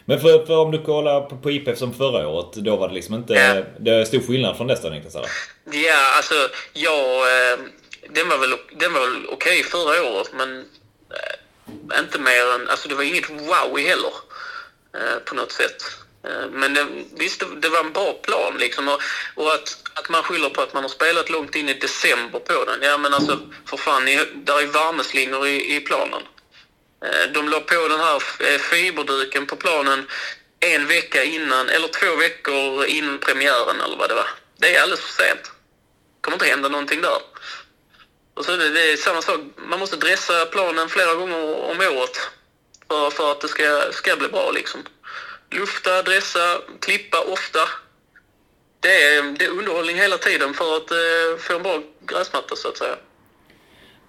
[0.06, 2.94] Men för, för om du kollar på, på IPF som förra året, då var det
[2.94, 3.34] liksom inte...
[3.34, 3.64] Ja.
[3.80, 5.30] Det är stor skillnad från nästa Niklas eller?
[5.72, 7.04] Ja, alltså, jag...
[7.52, 7.60] Eh,
[8.10, 10.60] den var väl, den var väl okej förra året, men
[11.10, 12.70] eh, inte mer än...
[12.70, 14.12] Alltså, det var inget wow heller
[14.94, 15.84] Eh, på något sätt.
[16.24, 18.88] Eh, men det, visst, det, var en bra plan liksom.
[18.88, 19.02] Och,
[19.36, 22.66] och att, att man skyller på att man har spelat långt in i december på
[22.66, 22.82] den.
[22.82, 26.22] Ja, men alltså, för fan, ni, där är värmeslingor i, i planen.
[27.06, 28.20] Eh, de la på den här
[28.58, 30.08] fiberduken på planen
[30.60, 34.30] en vecka innan, eller två veckor innan premiären eller vad det var.
[34.58, 35.44] Det är alldeles för sent.
[35.44, 37.22] Det kommer inte hända någonting där.
[38.34, 41.82] Och så är det, det är samma sak, man måste dressa planen flera gånger om
[41.82, 42.30] året
[42.88, 44.82] för, för att det ska, ska bli bra liksom.
[45.52, 46.46] Lufta, dressa,
[46.80, 47.60] klippa ofta.
[48.80, 52.68] Det är, det är underhållning hela tiden för att eh, få en bra gräsmatta så
[52.68, 52.96] att säga.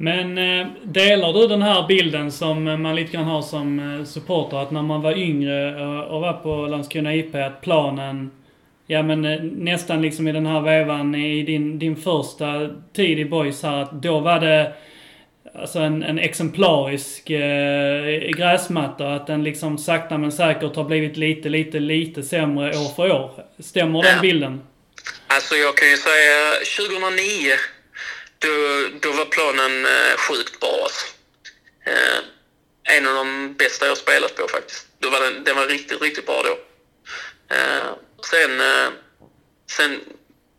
[0.01, 4.57] Men eh, delar du den här bilden som man lite grann har som eh, supporter
[4.57, 8.31] att när man var yngre eh, och var på Landskrona IP att planen,
[8.87, 13.25] ja men eh, nästan liksom i den här vevan i din, din första tid i
[13.25, 14.73] Boys här att då var det
[15.55, 19.15] alltså en, en exemplarisk eh, gräsmatta.
[19.15, 23.45] Att den liksom sakta men säkert har blivit lite, lite, lite sämre år för år.
[23.59, 24.61] Stämmer den bilden?
[25.27, 27.53] Alltså jag kan ju säga 2009
[28.39, 28.49] då,
[29.03, 31.07] då var planen eh, sjukt bra alltså.
[31.87, 34.87] eh, En av de bästa jag spelat på faktiskt.
[34.99, 36.59] Då var den, den var riktigt, riktigt bra då.
[37.55, 37.89] Eh,
[38.31, 38.89] sen, eh,
[39.77, 40.01] sen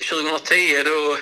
[0.10, 1.17] 2010 då,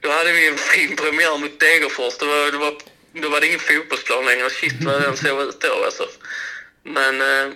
[0.00, 2.18] då hade vi en fin premiär mot Degerfors.
[2.18, 2.74] Det var, det var,
[3.14, 4.50] då var det ingen fotbollsplan längre.
[4.50, 6.08] Shit vad den såg ut då alltså.
[6.82, 7.54] Men eh,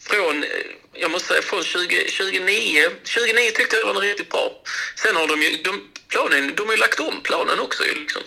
[0.00, 0.50] från, eh,
[0.92, 4.62] jag måste säga från 20, 2009, 2009 tyckte jag det var riktigt bra.
[4.96, 8.22] Sen har de ju, de, planen, de har ju lagt om planen också liksom.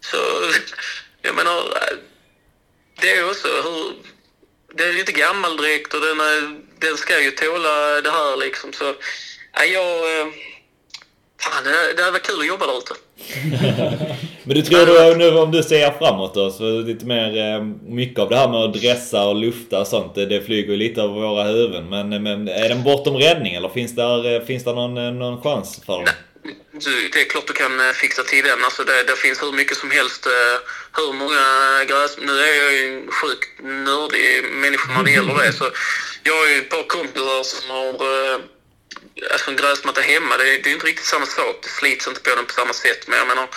[0.00, 0.16] Så,
[1.22, 1.96] jag menar, eh,
[3.00, 3.94] det är också hur,
[4.74, 8.36] det är ju inte gammal direkt och den, är, den ska ju tåla det här
[8.36, 8.94] liksom så,
[9.52, 10.26] ja, jag, eh,
[11.40, 12.94] fan det, det varit kul att jobba där ute.
[14.44, 18.18] Men du tror då, nu om du ser framåt då, så lite mer eh, mycket
[18.18, 21.00] av det här med att dressa och lufta och sånt, det, det flyger ju lite
[21.00, 21.88] över våra huvuden.
[21.88, 25.42] Men, eh, men är den bortom räddning eller finns där, eh, finns där någon, någon
[25.42, 26.06] chans för dem?
[26.72, 28.64] Du, det är klart du kan fixa till den.
[28.64, 30.26] Alltså det, det finns hur mycket som helst.
[30.96, 31.44] Hur många
[31.90, 32.18] gräs...
[32.26, 33.50] Nu är jag ju en sjukt
[33.88, 35.52] nördig människa när det gäller det.
[35.52, 35.64] Så
[36.22, 37.92] jag har ju ett par kompisar som har
[39.32, 40.36] alltså en gräsmatta hemma.
[40.36, 41.58] Det, det är inte riktigt samma sak.
[41.62, 43.08] Det slits inte på den på samma sätt.
[43.08, 43.48] Men jag menar,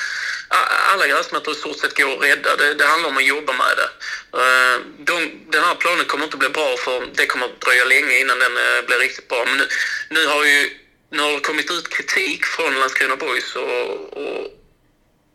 [0.91, 2.55] alla gräsmattor i stort sett går att rädda.
[2.55, 3.89] Det, det handlar om att jobba med det.
[4.41, 5.15] Eh, de,
[5.49, 8.57] den här planen kommer inte bli bra för det kommer att dröja länge innan den
[8.57, 9.45] eh, blir riktigt bra.
[9.45, 9.67] Men nu,
[10.09, 10.69] nu har ju
[11.09, 14.45] nu har det kommit ut kritik från Landskrona Boys och, och,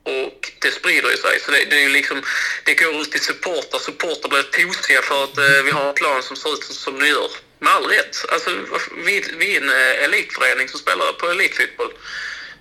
[0.05, 1.41] och det sprider ju sig.
[1.41, 2.23] Så det, det är liksom,
[2.65, 3.79] det går ut till supportrar.
[3.79, 6.99] Supportrar blir tosiga för att eh, vi har en plan som ser ut som, som
[6.99, 7.31] det gör.
[7.61, 8.25] Med all rätt.
[8.29, 8.51] Alltså,
[8.97, 11.93] vi, vi är en eh, elitförening som spelar på elitfotboll.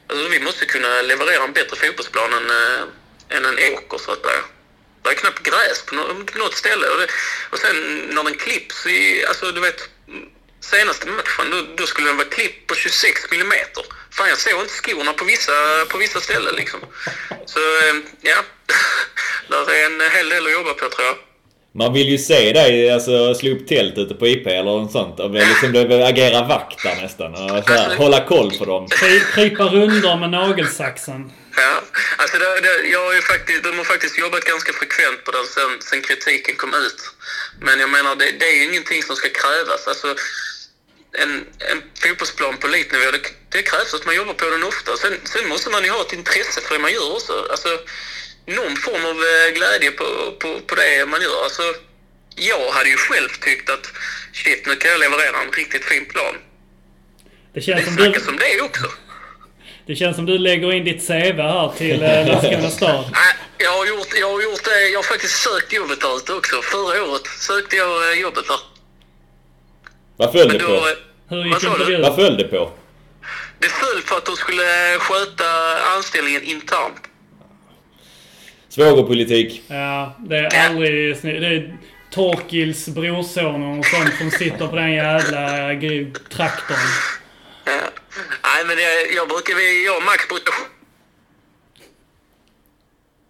[0.07, 4.25] Alltså, vi måste kunna leverera en bättre fotbollsplan än, äh, än en åker så att
[4.25, 4.43] säga.
[5.03, 5.95] Det är knappt gräs på
[6.39, 6.87] något ställe.
[6.87, 7.07] Och, det,
[7.49, 9.89] och sen när den klipps i, alltså du vet,
[10.59, 13.85] senaste matchen då, då skulle den vara klippt på 26 millimeter.
[14.11, 16.79] Fan jag såg inte skorna på vissa, på vissa ställen liksom.
[17.45, 18.43] Så eh, ja,
[19.47, 21.17] där är en hel del att jobba på tror jag.
[21.71, 25.19] Man vill ju se dig alltså, slå upp tält ute på IP eller något sånt.
[25.19, 25.69] Och liksom
[26.11, 27.33] agera vakt där nästan.
[27.33, 28.87] Och så här, hålla koll på dem.
[28.87, 31.31] Kry- Krypa rundor med nagelsaxen.
[31.55, 31.81] Ja,
[32.17, 35.45] alltså det, det, jag har ju faktiskt, de har faktiskt jobbat ganska frekvent på den
[35.55, 36.99] sen, sen kritiken kom ut.
[37.61, 39.87] Men jag menar, det, det är ju ingenting som ska krävas.
[39.87, 40.07] Alltså,
[41.23, 41.31] en,
[41.71, 43.21] en fotbollsplan på elitnivå, det,
[43.53, 44.97] det krävs att man jobbar på den ofta.
[44.97, 47.33] Sen, sen måste man ju ha ett intresse för det man gör också.
[47.51, 47.69] Alltså,
[48.45, 50.05] någon form av eh, glädje på,
[50.39, 51.43] på, på det man gör.
[51.43, 51.63] Alltså,
[52.35, 53.85] jag hade ju själv tyckt att
[54.33, 56.35] shit, nu kan jag leverera en riktigt fin plan.
[57.53, 58.87] Det Det känns som du, om det också.
[59.87, 63.05] det känns som du lägger in ditt CV här till eh, Landskrona stad.
[63.13, 64.87] Nej, jag har gjort, jag har gjort det.
[64.89, 66.61] Jag har faktiskt sökt jobbet där ute också.
[66.61, 68.59] Förra året sökte jag eh, jobbet där.
[70.17, 70.87] Vad föll det på?
[71.29, 72.01] Hur gick intervjun?
[72.01, 72.71] Vad föll det på?
[73.59, 75.45] det föll för att de skulle sköta
[75.95, 77.08] anställningen internt.
[78.79, 79.61] Svågerpolitik.
[79.67, 81.41] Ja, det är aldrig snyggt.
[81.41, 81.77] Det är
[82.11, 85.47] Torkils brorson och sånt som sitter på den jävla
[86.29, 86.77] traktorn.
[87.65, 87.71] Ja.
[88.43, 90.53] Nej, men det, jag brukar, vi- jag och Max brukar...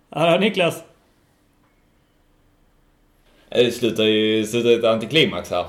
[0.10, 0.84] Ja, Niklas.
[3.50, 5.66] Det slutar ju slutar ett antiklimax här.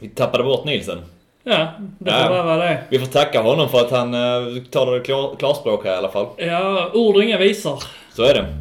[0.00, 0.98] Vi tappade bort Nielsen.
[1.42, 2.42] Ja, det får Ja.
[2.42, 2.82] vara det.
[2.90, 6.26] Vi får tacka honom för att han uh, talade klar, klarspråk här i alla fall.
[6.36, 7.82] Ja, ord och inga visor.
[8.12, 8.60] Så är det.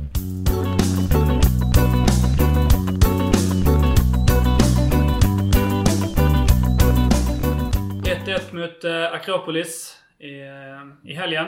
[8.60, 11.48] mot eh, Akropolis i, eh, i helgen.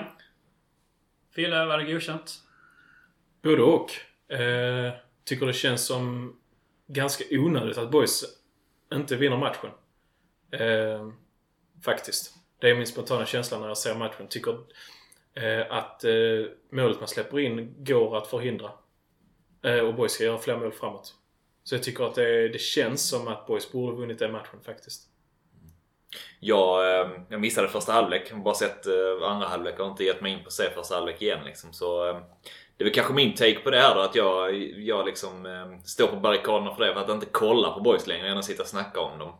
[1.36, 2.34] Fille, var det godkänt?
[3.42, 3.92] Både och.
[4.34, 6.36] Eh, tycker det känns som
[6.88, 8.24] ganska onödigt att Boys
[8.94, 9.70] inte vinner matchen.
[10.52, 11.12] Eh,
[11.84, 12.34] faktiskt.
[12.60, 14.28] Det är min spontana känsla när jag ser matchen.
[14.28, 14.58] Tycker
[15.36, 16.12] Eh, att eh,
[16.72, 18.72] målet man släpper in går att förhindra.
[19.64, 21.16] Eh, och Boys ska göra fler mål framåt.
[21.64, 25.08] Så jag tycker att det, det känns som att Boys borde vunnit den matchen faktiskt.
[26.40, 28.28] Jag, ehm, jag missade första halvlek.
[28.30, 30.54] Jag har bara sett eh, andra halvlek och har inte gett mig in på att
[30.54, 31.46] se första halvlek igen.
[31.46, 31.74] Liksom.
[31.74, 32.22] Så, ehm,
[32.78, 34.02] det är väl kanske min take på det här då.
[34.02, 36.94] Att jag, jag liksom ehm, står på barrikaderna för det.
[36.94, 38.28] För att inte kolla på boys längre.
[38.28, 39.34] Gärna sitta och snacka om dem.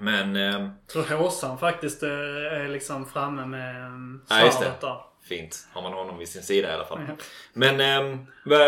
[0.00, 0.36] Ehm, men...
[0.36, 3.74] ehm, Jag tror Håsan faktiskt eh, är liksom framme med
[4.28, 4.52] Ja, det.
[4.52, 4.96] svaret där.
[5.28, 5.68] Fint.
[5.72, 6.98] Har man honom vid sin sida i alla fall.
[7.52, 7.80] Men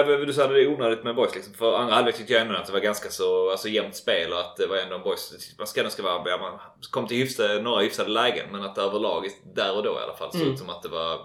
[0.07, 1.55] vad du sa, det är onödigt med boys liksom.
[1.55, 4.41] För andra halvlek tyckte jag ändå att det var ganska så alltså, jämnt spel och
[4.41, 5.55] att det var ändå en boys.
[5.59, 6.59] Man ska ska vara, man
[6.91, 10.33] kom till hyfsade, några hyfsade lägen men att överlag, där och då i alla fall,
[10.33, 10.53] såg Mm.
[10.53, 11.19] ut som att det var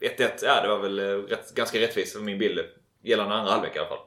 [0.00, 0.30] 1-1.
[0.42, 2.60] Ja, det var väl eh, rätt, ganska rättvist för min bild
[3.04, 3.98] gällande andra halvlek i alla fall.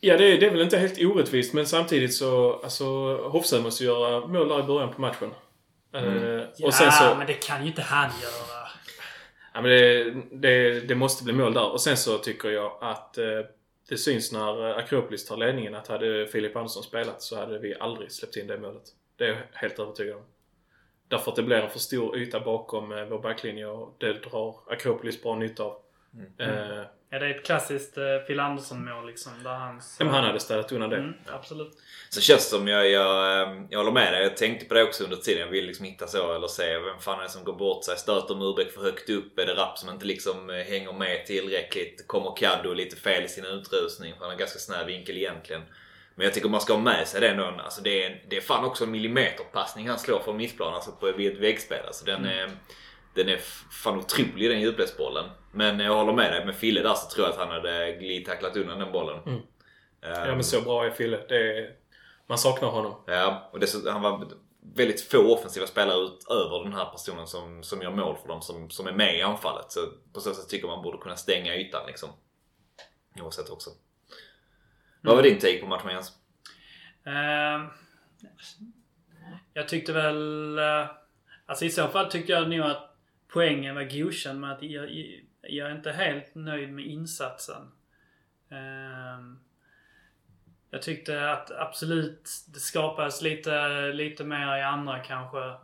[0.00, 2.52] Ja, det, är- det är väl inte helt orättvist men samtidigt så...
[2.52, 5.30] Alltså, Hofsö måste göra mål där i början på matchen.
[5.94, 6.04] Eh,
[6.56, 7.14] Ja, och sen så...
[7.14, 8.68] men det kan ju inte han göra.
[9.54, 11.72] Ja, men det, det, det måste bli mål där.
[11.72, 13.24] Och sen så tycker jag att eh,
[13.88, 18.12] det syns när Akropolis tar ledningen att hade Filip Andersson spelat så hade vi aldrig
[18.12, 18.82] släppt in det målet.
[19.16, 20.22] Det är jag helt övertygad om.
[21.08, 24.54] Därför att det blir en för stor yta bakom eh, vår backlinje och det drar
[24.72, 25.76] Akropolis bra nytta av.
[26.38, 29.32] Eh, Ja, det är ett klassiskt uh, Phil Andersson-mål liksom.
[29.42, 30.96] Där hans, men han hade städat undan det.
[30.96, 31.72] Mm, absolut.
[32.08, 34.22] Så känns det som jag, jag, eh, jag håller med dig.
[34.22, 35.40] Jag tänkte på det också under tiden.
[35.40, 37.96] Jag vill liksom hitta så eller se vem fan är det som går bort sig.
[37.96, 39.38] Stöter Murbeck för högt upp?
[39.38, 42.04] Är det Rapp som inte liksom eh, hänger med tillräckligt?
[42.06, 44.14] Kommer Kaddo lite fel i sin utrustning?
[44.14, 45.62] För han har ganska snäv vinkel egentligen.
[46.14, 48.40] Men jag tycker man ska ha med sig det någon, alltså det är, det är
[48.40, 51.86] fan också en millimeterpassning han slår från mittplan, alltså på, vid ett väggspel.
[51.86, 52.50] Alltså den är,
[53.14, 53.38] den är
[53.70, 55.30] fan otrolig den djupledsbollen.
[55.52, 58.56] Men jag håller med dig, med Fille där så tror jag att han hade glidtacklat
[58.56, 59.18] undan den bollen.
[59.26, 59.38] Mm.
[60.02, 61.24] Ehm, Ja men så bra är Fille.
[61.28, 61.70] Det är,
[62.26, 62.94] man saknar honom.
[63.06, 64.28] Ja, och det, han var
[64.74, 68.70] väldigt få offensiva spelare utöver den här personen som, som gör mål för dem som,
[68.70, 69.72] som är med i anfallet.
[69.72, 69.80] Så
[70.12, 72.08] på så sätt tycker man borde kunna stänga ytan liksom.
[73.20, 73.70] Oavsett också.
[75.02, 76.12] Vad var din take på matchen Jens?
[77.06, 77.66] Ehm,
[79.54, 80.58] jag tyckte väl...
[80.58, 80.86] eh,
[81.46, 82.89] Alltså i så fall tyckte jag nog att
[83.32, 84.90] poängen var godkänd men att jag,
[85.42, 87.72] jag är inte helt nöjd med insatsen.
[88.50, 89.38] Ehm,
[90.70, 95.54] jag tyckte att absolut det skapades lite, lite mer i andra kanske.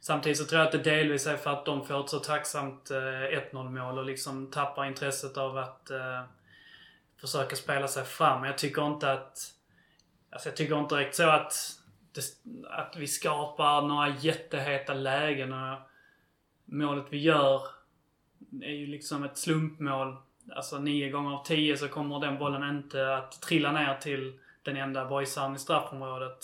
[0.00, 2.90] Samtidigt så tror jag att det delvis är för att de får ett så tacksamt
[2.90, 6.22] eh, 1-0 mål och liksom tappar intresset av att eh,
[7.20, 8.44] försöka spela sig fram.
[8.44, 9.52] Jag tycker inte att...
[10.30, 11.54] Alltså jag tycker inte direkt så att,
[12.12, 12.22] det,
[12.70, 15.52] att vi skapar några jätteheta lägen.
[15.52, 15.78] Och
[16.66, 17.62] målet vi gör
[18.62, 20.16] är ju liksom ett slumpmål.
[20.56, 24.76] Alltså nio gånger av tio så kommer den bollen inte att trilla ner till den
[24.76, 26.38] enda boysaren i straffområdet.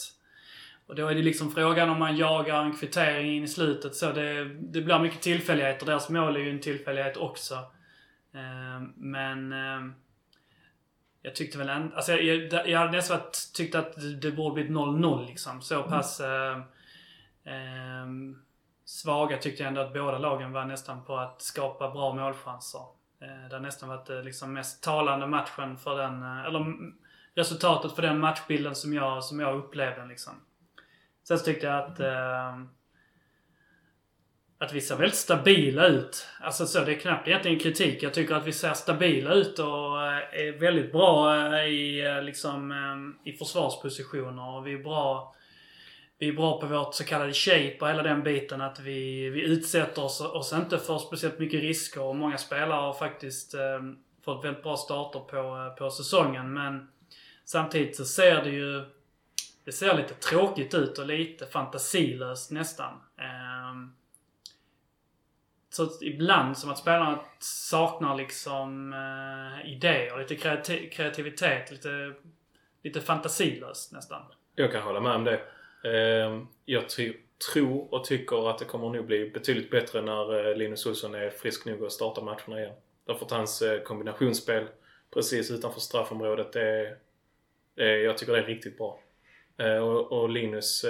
[0.87, 3.95] Och då är det liksom frågan om man jagar en kvittering in i slutet.
[3.95, 5.87] Så det, det blir mycket tillfälligheter.
[5.87, 7.55] Deras mål är ju en tillfällighet också.
[8.35, 9.53] Eh, men...
[9.53, 9.93] Eh,
[11.25, 11.97] jag tyckte väl ändå...
[11.97, 15.63] Alltså jag, jag, jag hade nästan varit- tyckt att det- borde blivit 0-0 liksom.
[15.63, 16.21] Så pass...
[16.21, 16.57] Eh,
[17.45, 18.07] eh,
[18.93, 22.81] svaga tyckte jag ändå att båda lagen var nästan på att skapa bra målchanser.
[23.23, 26.23] Eh, det har nästan varit eh, liksom mest talande matchen för den...
[26.23, 26.67] Eh, eller
[27.35, 30.33] resultatet för den matchbilden som jag, som jag upplevde liksom.
[31.29, 32.01] Sen så tyckte jag att...
[32.01, 32.61] Eh,
[34.59, 36.27] att vi ser väldigt stabila ut.
[36.41, 38.03] Alltså så, det är knappt egentligen kritik.
[38.03, 40.03] Jag tycker att vi ser stabila ut och
[40.33, 42.73] är väldigt bra i, liksom,
[43.25, 44.57] i försvarspositioner.
[44.57, 45.35] Och vi är bra
[46.23, 48.61] vi är bra på vårt så kallade shape och hela den biten.
[48.61, 52.03] Att vi, vi utsätter oss, oss inte för speciellt mycket risker.
[52.03, 53.81] Och många spelare har faktiskt eh,
[54.25, 56.55] fått väldigt bra starter på, eh, på säsongen.
[56.55, 56.89] Men
[57.45, 58.85] samtidigt så ser det ju
[59.65, 62.95] det ser lite tråkigt ut och lite fantasilöst nästan.
[63.19, 63.75] Eh,
[65.71, 70.37] så ibland som att spelarna saknar liksom eh, idéer, lite
[70.87, 72.13] kreativitet, lite,
[72.83, 74.23] lite fantasilöst nästan.
[74.55, 75.41] Jag kan hålla med om det.
[75.85, 76.85] Ehm, jag
[77.53, 81.31] tror och tycker att det kommer nog bli betydligt bättre när eh, Linus Olsson är
[81.31, 82.75] frisk nog att starta matcherna igen.
[83.07, 84.67] Därför att hans eh, kombinationsspel
[85.11, 86.97] precis utanför straffområdet det
[87.77, 89.01] är jag tycker det är riktigt bra.
[89.59, 90.85] Eh, och, och Linus,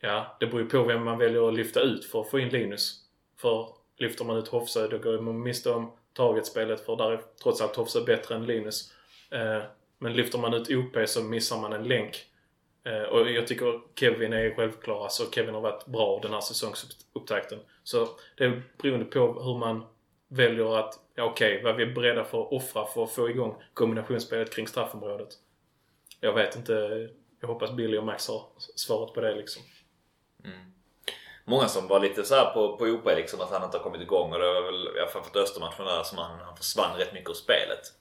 [0.00, 2.48] ja det beror ju på vem man väljer att lyfta ut för att få in
[2.48, 3.00] Linus.
[3.40, 7.60] För lyfter man ut Hofsö då går man miste om targetspelet för där är trots
[7.60, 8.92] allt Hofsö bättre än Linus.
[9.98, 12.26] Men lyfter man ut OP så missar man en länk.
[12.84, 15.04] Eh, och jag tycker Kevin är självklar.
[15.04, 17.58] Alltså Kevin har varit bra den här säsongsupptakten.
[17.82, 19.84] Så det är beroende på hur man
[20.28, 23.62] väljer att, ja okej, vad vi är beredda för att offra för att få igång
[23.74, 25.28] kombinationsspelet kring straffområdet.
[26.20, 27.08] Jag vet inte.
[27.40, 28.42] Jag hoppas Billy och Max har
[28.76, 29.62] svaret på det liksom.
[30.44, 30.58] Mm.
[31.44, 34.32] Många som var lite såhär på, på OP liksom att han inte har kommit igång
[34.32, 37.12] och det var väl i alla fall för Östermatchen där som han, han försvann rätt
[37.12, 37.92] mycket ur spelet.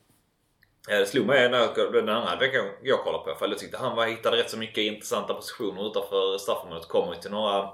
[0.88, 3.48] Ja, det slog mig när jag, den andra veckan jag kollade på för.
[3.48, 6.88] Jag tyckte han var, hittade rätt så mycket intressanta positioner utanför straffområdet.
[6.88, 7.70] Kommer ju till några...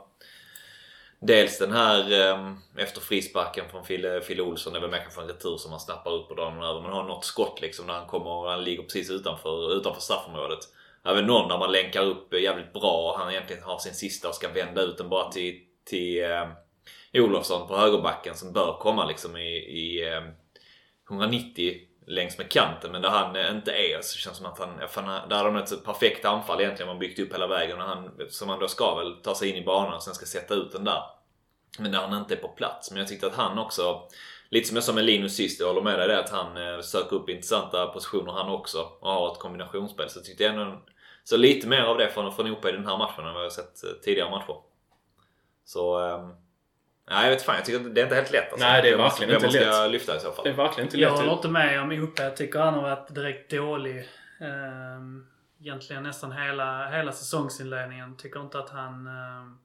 [1.22, 4.74] Dels den här ehm, efter frisparken från Fille, Fille Olsson.
[4.74, 6.82] Det är väl mer kanske en retur som han snappar upp och drar över.
[6.82, 10.60] Men har något skott liksom när han kommer och han ligger precis utanför, utanför straffområdet.
[11.06, 14.30] Även någon där man länkar upp eh, jävligt bra och han egentligen har sin sista
[14.30, 16.48] och ska vända ut den bara till, till eh,
[17.13, 20.24] Olofsson på högerbacken som bör komma liksom i, i eh,
[21.10, 24.60] 190 längs med kanten men där han eh, inte är så känns det som att
[24.60, 27.88] han, fan, där har de ett perfekt anfall egentligen man byggt upp hela vägen och
[27.88, 30.54] han, som han då ska väl ta sig in i banan och sen ska sätta
[30.54, 31.04] ut den där.
[31.80, 32.91] Men där han inte är på plats.
[32.91, 34.02] Men jag tyckte att han också,
[34.50, 36.82] lite som jag sa med Linus sist, jag håller med dig det att han eh,
[36.82, 40.10] söker upp intressanta positioner han också och har ett kombinationsspel.
[40.10, 40.82] Så jag tyckte ändå
[41.24, 43.52] så lite mer av det från, från OP i den här matchen än vad jag
[43.52, 44.56] sett eh, tidigare matcher.
[45.65, 46.00] Så...
[46.00, 46.49] Ehm,
[47.10, 48.67] ehm, Nej jag vet fan, jag tycker att det är inte helt lätt alltså.
[48.67, 49.91] Nej, det är verkligen inte man ska lätt.
[49.91, 50.43] lyfta i så fall.
[50.43, 51.19] Det är verkligen inte Jag lätt.
[51.19, 52.24] håller inte med om Ope.
[52.24, 54.08] Jag tycker han har varit direkt dålig.
[54.39, 55.28] Um,
[55.62, 58.17] egentligen nästan hela, hela säsongsinledningen.
[58.17, 59.08] Tycker inte att han...
[59.08, 59.58] ehm,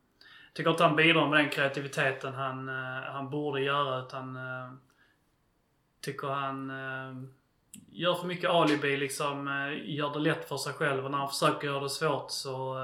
[0.54, 4.36] tycker inte han bidrar med den kreativiteten han, eh, han borde göra utan...
[4.36, 4.72] Uh,
[6.00, 7.32] tycker han ehm,
[7.90, 9.48] gör för mycket alibi liksom.
[9.48, 12.76] eh, gör det lätt för sig själv och när han försöker göra det svårt så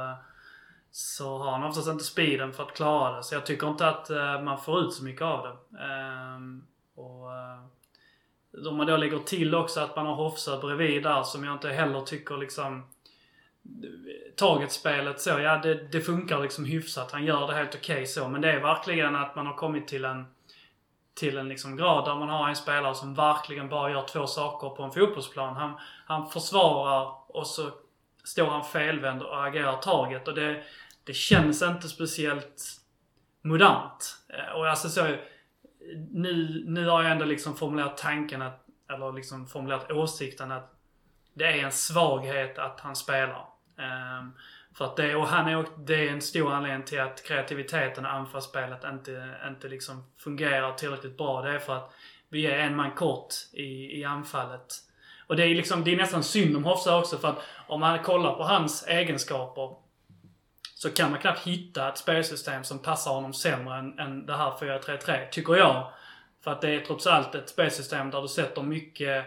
[0.92, 3.22] så har han oftast inte speeden för att klara det.
[3.22, 5.84] Så jag tycker inte att eh, man får ut så mycket av det.
[5.84, 6.64] Ehm,
[6.94, 7.32] och...
[7.32, 7.60] Eh,
[8.68, 11.68] om man då lägger till också att man har Hofsa bredvid där som jag inte
[11.68, 12.86] heller tycker liksom
[14.36, 17.12] targetspelet så, ja det, det funkar liksom hyfsat.
[17.12, 18.28] Han gör det helt okej så.
[18.28, 20.26] Men det är verkligen att man har kommit till en
[21.14, 24.68] till en liksom grad där man har en spelare som verkligen bara gör två saker
[24.68, 25.56] på en fotbollsplan.
[25.56, 25.72] Han,
[26.06, 27.70] han försvarar och så
[28.24, 30.28] står han felvänd och agerar target.
[30.28, 30.62] Och det,
[31.04, 32.62] det känns inte speciellt
[33.42, 34.16] modernt.
[34.28, 35.16] Eh, och alltså så,
[36.10, 40.76] nu, nu har jag ändå liksom formulerat tanken att, eller liksom formulerat åsikten att
[41.34, 43.46] det är en svaghet att han spelar.
[44.20, 44.32] Um,
[44.74, 48.12] för att det, och han är, det är en stor anledning till att kreativiteten och
[48.12, 51.42] anfallsspelet inte, inte liksom fungerar tillräckligt bra.
[51.42, 51.92] Det är för att
[52.28, 54.74] vi är en man kort i, i anfallet.
[55.26, 58.02] Och det är, liksom, det är nästan synd om Hofsa också för att om man
[58.02, 59.76] kollar på hans egenskaper
[60.82, 64.50] så kan man knappt hitta ett spelsystem som passar honom sämre än, än det här
[64.50, 65.92] 4-3-3, tycker jag.
[66.44, 69.24] För att det är trots allt ett spelsystem där du sätter mycket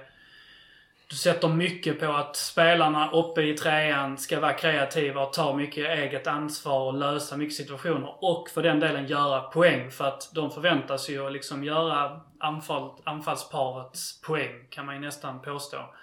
[1.07, 5.97] du sätter mycket på att spelarna uppe i trean ska vara kreativa och ta mycket
[5.97, 8.23] eget ansvar och lösa mycket situationer.
[8.23, 9.91] Och för den delen göra poäng.
[9.91, 15.41] För att de förväntas ju att liksom göra anfall, anfallsparets poäng, kan man ju nästan
[15.41, 15.93] påstå.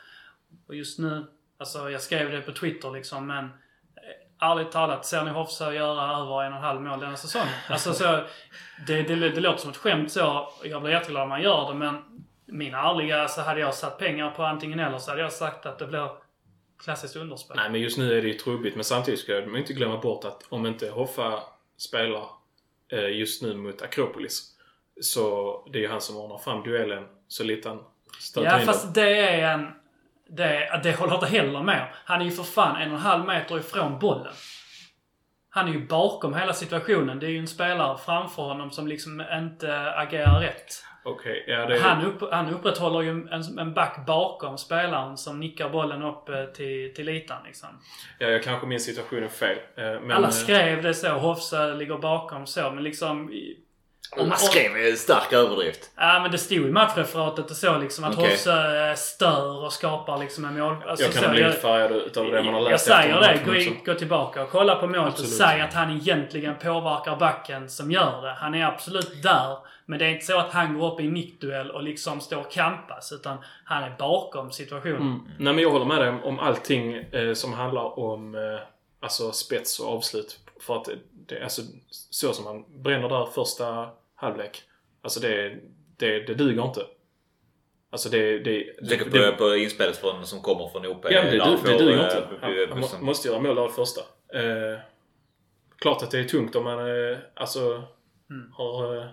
[0.69, 1.27] Och just nu,
[1.59, 3.51] alltså jag skrev det på Twitter liksom, men
[4.41, 7.55] ärligt talat, ser ni Hofsa göra över en och en halv mål denna säsongen?
[7.69, 8.21] Alltså så,
[8.87, 10.53] det, det, det låter som ett skämt så.
[10.65, 14.31] Jag blir jätteglad om man gör det, men min ärliga, så hade jag satt pengar
[14.31, 16.09] på antingen eller så hade jag sagt att det blir
[16.83, 17.57] klassiskt underspel.
[17.57, 18.77] Nej, men just nu är det ju trubbigt.
[18.77, 21.43] Men samtidigt ska man inte glömma bort att om inte Hoffa
[21.77, 22.27] spelar
[22.93, 24.57] eh, just nu mot Akropolis
[25.01, 27.79] så det är ju han som ordnar fram duellen så lite han
[28.21, 29.67] stöter Ja, in fast det är en...
[30.37, 31.87] Det, det håller jag inte heller med.
[32.05, 34.33] Han är ju för fan en och en halv meter ifrån bollen.
[35.51, 37.19] Han är ju bakom hela situationen.
[37.19, 40.85] Det är ju en spelare framför honom som liksom inte agerar rätt.
[41.05, 41.79] Okej, ja det.
[41.79, 46.45] Han, upp, han upprätthåller ju en, en back bakom spelaren som nickar bollen upp eh,
[46.45, 47.69] till, till ytan liksom.
[48.19, 49.57] Ja, jag kanske minns situationen fel.
[49.77, 51.09] eh, Men, Alla eh, skrev det så.
[51.09, 53.33] Hofsa ligger bakom så, men liksom...
[54.17, 55.91] Om man skrev en stark överdrift.
[55.97, 58.31] Ja men det stod i matchreferatet och så liksom att Okej.
[58.31, 60.77] Hofsa eh, stör och skapar liksom en mål...
[60.89, 63.41] Alltså, Jag kan så, ha blivit färgad utav det man har läst Jag säger det.
[63.47, 65.31] Gå, in, gå tillbaka och kolla på målet Absolut.
[65.31, 68.33] och säg att han egentligen påverkar backen som gör det.
[68.39, 69.57] Han är absolut där.
[69.87, 72.37] Men det är inte så att han går upp i en nickduell och liksom står
[72.37, 73.13] och kampas.
[73.13, 74.97] Utan han är bakom situationen.
[75.03, 75.21] Mm.
[75.39, 78.41] Nej men jag håller med dig om- allting eh, som handlar om eh,
[79.01, 80.39] alltså spets och avslut.
[80.61, 80.89] För att
[81.27, 83.89] det, alltså, så som man bränner där första
[84.21, 84.63] halvlek.
[85.03, 85.57] Alltså det,
[85.97, 86.81] det, det duger inte.
[87.93, 88.39] Alltså det...
[88.39, 91.07] det, Du tänker på, det, på inspelet från, som kommer från OP?
[91.11, 92.27] Ja, det, det, det duger eh, inte.
[92.41, 94.01] Han, bu- han måste göra mål där det första.
[94.35, 94.79] Eh,
[95.79, 96.79] klart att det är tungt om man
[97.11, 97.83] eh, alltså
[98.31, 98.53] Mm.
[98.53, 99.07] har eh,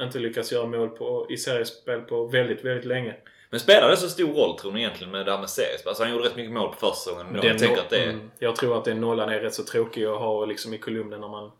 [0.00, 3.16] inte lyckats göra mål på, i seriespel på väldigt, väldigt länge.
[3.50, 5.88] Men spelar det så stor roll tror ni egentligen med det här med seriespel?
[5.88, 7.26] Alltså han gjorde rätt mycket mål på första säsongen.
[7.26, 7.40] ändå.
[7.40, 8.10] Den Jag tänker no- att det är...
[8.10, 11.20] mm, jag tror att den nollan är rätt så tråkig att ha liksom i kolumnen
[11.20, 11.50] när man,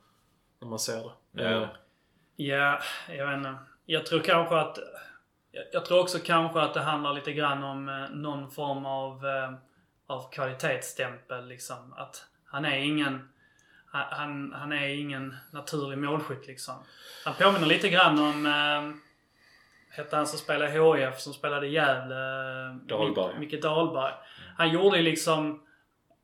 [0.60, 1.42] när man ser det.
[1.50, 1.68] Ja.
[2.36, 3.54] Ja, jag vet inte.
[3.86, 4.78] Jag tror kanske att...
[5.72, 9.52] Jag, tror också kanske att det handlar lite grann om eh, någon form av, eh,
[10.06, 11.92] av kvalitetsstämpel liksom.
[11.96, 13.28] Att han är ingen...
[13.92, 16.74] Han, han, är ingen naturlig målskytt liksom.
[17.24, 18.46] Han påminner lite grann om...
[18.46, 18.96] Eh,
[19.96, 22.14] hette han som spelade i HIF, som spelade i Gävle?
[22.84, 23.34] Dahlberg.
[23.34, 24.12] Micke- Micke Dahlberg.
[24.56, 25.65] Han gjorde ju liksom...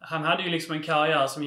[0.03, 1.43] Han hade ju liksom en karriär som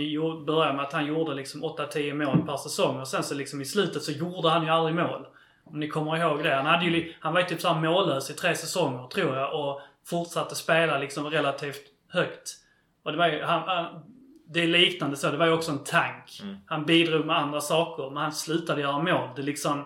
[0.45, 2.99] började med att han gjorde liksom 8-10 mål per säsong.
[2.99, 5.27] Och sen så liksom i slutet så gjorde han ju aldrig mål.
[5.63, 6.55] Om ni kommer ihåg det.
[6.55, 9.59] Han, hade ju, han var ju typ såhär mållös i tre säsonger tror jag.
[9.59, 12.55] Och fortsatte spela liksom relativt högt.
[13.03, 14.01] Och det var ju, han, han,
[14.47, 15.31] det är liknande så.
[15.31, 16.41] Det var ju också en tank.
[16.65, 19.29] Han bidrog med andra saker, men han slutade göra mål.
[19.35, 19.85] Det liksom...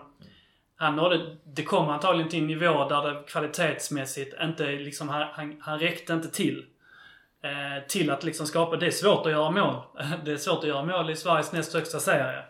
[0.76, 5.56] Han nådde, det kom antagligen till en nivå där det kvalitetsmässigt inte liksom, han, han,
[5.60, 6.64] han räckte inte till.
[7.42, 9.82] Eh, till att liksom skapa, det är svårt att göra mål.
[10.24, 12.42] Det är svårt att göra mål i Sveriges näst högsta serie.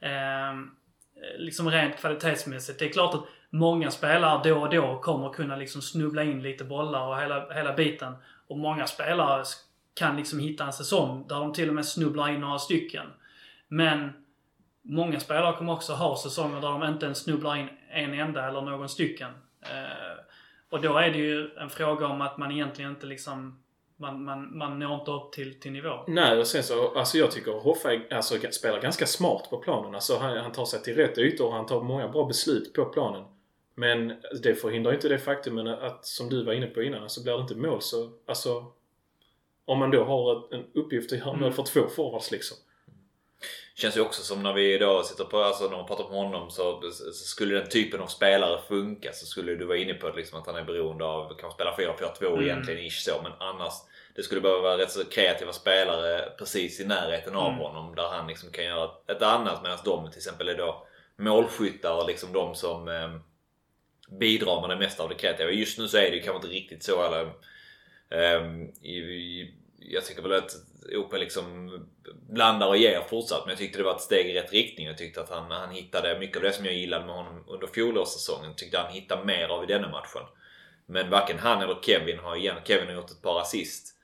[0.00, 0.70] Ehm,
[1.16, 2.78] eh, liksom rent kvalitetsmässigt.
[2.78, 6.64] Det är klart att många spelare då och då kommer kunna liksom snubbla in lite
[6.64, 8.14] bollar och hela, hela biten.
[8.48, 9.44] Och många spelare
[9.94, 13.06] kan liksom hitta en säsong där de till och med snubblar in några stycken.
[13.68, 14.12] Men
[14.82, 18.60] många spelare kommer också ha säsonger där de inte ens snubblar in en enda eller
[18.60, 19.30] någon stycken.
[19.62, 20.24] Eh,
[20.70, 23.62] och då är det ju en fråga om att man egentligen inte liksom
[24.00, 26.04] man, man, man når inte upp till, till nivå.
[26.06, 29.94] Nej, och sen så, alltså jag tycker Hoffa är, alltså, spelar ganska smart på planen.
[29.94, 32.84] Alltså han, han tar sig till rätt ytor och han tar många bra beslut på
[32.84, 33.24] planen.
[33.74, 34.08] Men
[34.42, 37.40] det förhindrar inte det faktumen att, som du var inne på innan, så blir det
[37.40, 38.64] inte mål så, alltså
[39.64, 41.52] om man då har ett- en uppgift att göra mål Mm.
[41.52, 42.56] för två forwards liksom.
[43.74, 46.50] Känns ju också som när vi då sitter på, alltså när man pratar om honom
[46.50, 50.16] så, så skulle den typen av spelare funka så skulle du vara inne på att,
[50.16, 52.42] liksom, att han är beroende av, kan spela 4-4-2 Mm.
[52.42, 53.72] egentligen ish så men annars.
[54.20, 57.58] Det skulle behöva vara rätt så kreativa spelare precis i närheten av Mm.
[57.58, 61.94] honom där han liksom kan göra ett annat medan de till exempel är då målskyttar
[62.02, 63.10] och liksom de som eh,
[64.18, 65.50] bidrar med det mesta av det kreativa.
[65.50, 67.04] Just nu så är det ju kanske inte riktigt så.
[67.04, 67.32] Eller,
[68.10, 70.56] ehm, i, i, jag tycker väl att
[70.96, 71.78] OP liksom
[72.28, 73.42] blandar och ger fortsatt.
[73.44, 74.86] Men jag tyckte det var ett steg i rätt riktning.
[74.86, 77.66] Jag tyckte att han, han hittade mycket av det som jag gillade med honom under
[77.66, 78.54] fjolårssäsongen.
[78.56, 80.22] Tyckte han hittade mer av i denna matchen.
[80.86, 82.56] Men varken han eller Kevin har igen.
[82.64, 83.96] Kevin har gjort ett par assist.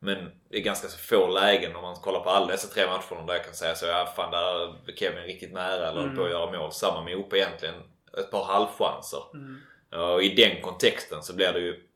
[0.00, 3.26] Men det är ganska så få lägen om man kollar på alla dessa tre matcherna
[3.26, 6.16] där jag kan säga så ja fan där är Kevin riktigt nära eller mm.
[6.16, 6.72] på att göra mål.
[6.72, 7.74] Samma med OP egentligen.
[8.18, 9.22] Ett par halvchanser.
[9.34, 9.60] Mm.
[9.90, 11.88] Och i den kontexten så blir det ju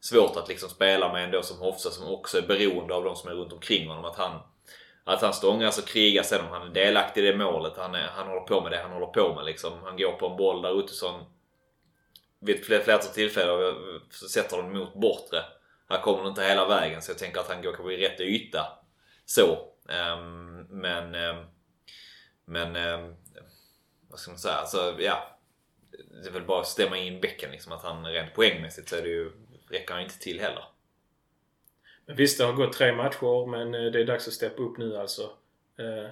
[0.00, 3.16] svårt att liksom spela med en då som Hofsa som också är beroende av de
[3.16, 4.04] som är runt omkring honom.
[4.04, 4.40] Att han,
[5.04, 7.72] att han stångas och krigar sen om han är delaktig i det målet.
[7.76, 9.72] Han, är, han håller på med det han håller på med liksom.
[9.84, 11.24] Han går på en boll där Ottosson
[12.40, 13.74] vid ett fler- flertal tillfällen
[14.10, 15.38] så sätter den mot bortre.
[15.92, 18.66] Han kommer inte hela vägen så jag tänker att han går kanske i rätt yta.
[19.24, 19.68] Så.
[19.88, 21.14] Ehm, men...
[21.14, 21.44] Ehm,
[22.44, 22.76] men...
[22.76, 23.14] Ehm,
[24.10, 24.54] vad ska man säga?
[24.54, 25.38] Alltså, ja.
[26.22, 27.72] Det är väl bara att stämma in bäcken liksom.
[27.72, 29.32] Att han rent poängmässigt så är det ju,
[29.70, 30.64] räcker han inte till heller.
[32.06, 34.78] Men visst, det har gått tre matcher men eh, det är dags att steppa upp
[34.78, 35.22] nu alltså.
[35.78, 36.10] Eh,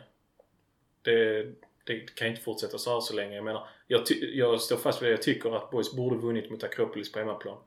[1.03, 1.47] det,
[1.85, 3.35] det kan inte fortsätta så här så länge.
[3.35, 5.12] Jag menar, jag, ty- jag står fast vid det.
[5.12, 7.59] Jag tycker att Boys borde vunnit mot Akropolis på hemmaplan.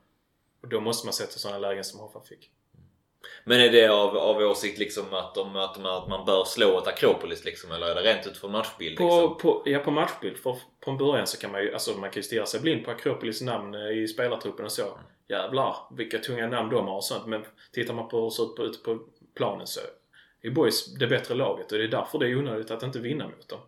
[0.64, 2.51] Och då måste man sätta sådana lägen som Hoffa fick.
[3.43, 6.80] Men är det av, av åsikt liksom att, de, att, de, att man bör slå
[6.80, 7.72] ett Akropolis liksom?
[7.72, 8.97] Eller är det rent utifrån matchbild?
[8.97, 9.38] På, Liksom?
[9.38, 10.38] på, ja, på matchbild.
[10.38, 12.86] För på en början så kan man ju, alltså man kan ju stirra sig blind
[12.86, 14.99] på Akropolis namn eh, i spelartruppen och så.
[15.28, 17.26] Jävlar, vilka tunga namn de har och sånt.
[17.26, 18.99] Men tittar man på hur det ser ut på, ute på
[19.36, 19.80] planen så
[20.41, 23.28] är Boys det bättre laget och det är därför det är onödigt att inte vinna
[23.28, 23.59] mot dem.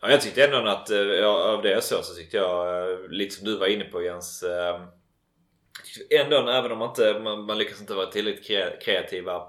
[0.00, 3.34] Ja, jag tyckte ändå att eh, av det jag såg så tyckte jag, eh, lite
[3.34, 4.44] som du var inne på Jens.
[6.10, 9.42] Ändå, även om man, inte, man, man lyckas inte vara tillräckligt kre- kreativa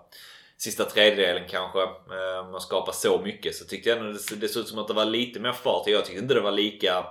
[0.57, 1.81] sista tredjedelen kanske.
[1.81, 4.87] eh, Man skapar så mycket så tyckte jag ändå det, det såg ut som att
[4.87, 5.87] det var lite mer fart.
[5.87, 7.05] Jag tyckte inte det var lika,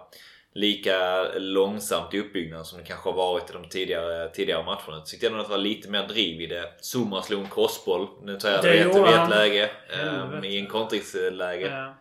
[0.54, 4.82] lika långsamt i uppbyggnaden som det kanske har varit i de tidigare, tidigare matcherna.
[4.96, 6.72] Jag tyckte ändå att det var lite mer driv i det.
[6.94, 8.08] Zuma slog en crossboll.
[8.22, 9.22] Nu tar jag Det det han.
[9.24, 9.70] ett läge.
[9.88, 10.46] Helvete.
[10.46, 11.66] I en kontringsläge.
[11.70, 11.94] Ja.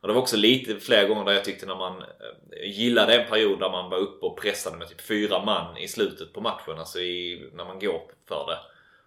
[0.00, 3.30] Och det var också lite fler gånger där jag tyckte när man eh, gillade en
[3.30, 6.78] period där man var uppe och pressade med typ fyra man i slutet på matchen.
[6.78, 8.58] Alltså i, när man går för det.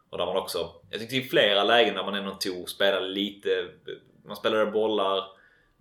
[0.10, 3.68] Och där man också, jag tyckte i flera lägen där man ändå tog, spelade lite,
[4.26, 5.24] man spelade bollar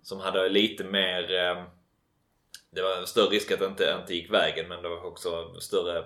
[0.03, 1.63] som hade lite mer eh,
[2.75, 5.59] det var en större risk att det inte, inte gick vägen men det var också
[5.59, 6.03] större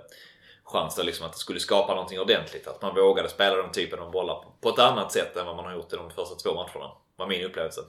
[0.63, 2.67] chans där liksom att det skulle skapa någonting ordentligt.
[2.67, 5.55] Att man vågade spela den typen av bollar på, på ett annat sätt än vad
[5.55, 6.91] man har gjort i de första två matcherna.
[7.15, 7.81] var min upplevelse.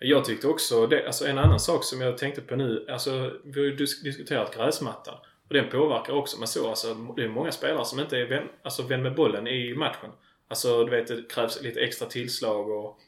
[0.00, 3.60] Jag tyckte också, det, alltså en annan sak som jag tänkte på nu, alltså vi
[3.60, 5.14] har ju diskuterat gräsmattan.
[5.48, 6.38] Och den påverkar också.
[6.38, 9.46] Man såg alltså, det är många spelare som inte är vän, alltså vän med bollen
[9.46, 10.10] i matchen.
[10.48, 12.98] Alltså du vet, det krävs lite extra tillslag och,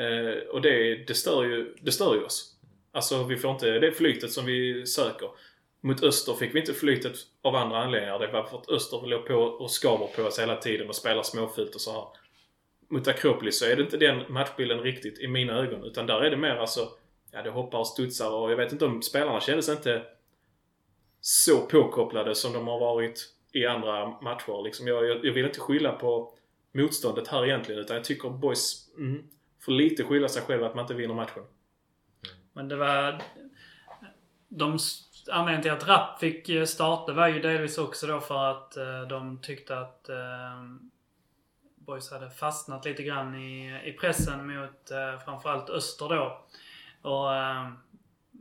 [0.00, 2.56] eh, och det, det, stör ju, det stör ju oss.
[2.92, 5.28] Alltså vi får inte det flytet som vi söker.
[5.80, 8.18] Mot Öster fick vi inte flytet av andra anledningar.
[8.18, 11.22] Det var för att Öster låg på och skaver på oss hela tiden och spelar
[11.22, 12.04] småfult och så här.
[12.92, 15.84] Mot Akropolis så är det inte den matchbilden riktigt i mina ögon.
[15.84, 16.88] Utan där är det mer alltså,
[17.30, 20.02] ja det hoppar och studsar och jag vet inte om spelarna kändes inte
[21.20, 24.64] så påkopplade som de har varit i andra matcher.
[24.64, 26.34] Liksom jag, jag, jag vill inte skylla på
[26.74, 29.22] motståndet här egentligen utan jag tycker boys mm,
[29.60, 31.42] får lite skylla sig själva att man inte vinner matchen.
[32.52, 33.22] Men det var...
[34.48, 34.78] De
[35.30, 39.02] anledningen till att Rapp fick eh, starta var ju delvis också då för att eh,
[39.08, 40.16] de tyckte att eh,
[41.86, 46.44] Boys hade fastnat lite grann i, i pressen mot eh, framförallt Öster då.
[47.02, 47.68] Och eh,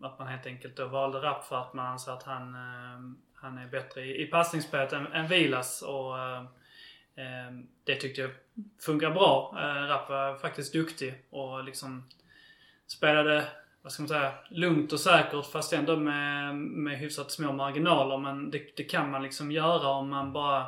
[0.01, 3.57] att man helt enkelt då valde Rapp för att man anser att han, eh, han
[3.57, 5.81] är bättre i, i passningsspelet än, än Vilas.
[5.81, 6.41] Och eh,
[7.15, 7.51] eh
[7.83, 8.31] det tyckte jag
[8.81, 9.55] funkar bra.
[9.57, 12.09] Eh, Rapp var faktiskt duktig och liksom
[12.87, 13.47] spelade
[13.81, 18.17] vad ska man säga, lugnt och säkert fast ändå med, med hyfsat små marginaler.
[18.17, 20.65] Men det, det kan man liksom göra om man bara...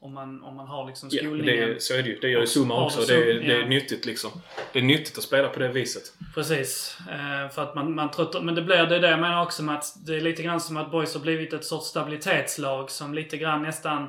[0.00, 1.46] Om man, om man har liksom Ja, skolningen.
[1.68, 2.18] det, är- så är det ju.
[2.20, 3.00] Det gör ju Zuma också.
[3.00, 3.66] det Det, är- det är ja.
[3.68, 4.30] nyttigt liksom.
[4.72, 6.02] Det är nyttigt att spela på det viset.
[6.34, 6.98] Precis.
[7.10, 9.74] Eh, för att man, man tröttar, men det blir det det jag menar också med
[9.74, 13.36] att det är lite grann som att Boys har blivit ett sorts stabilitetslag som lite
[13.36, 14.08] grann nästan...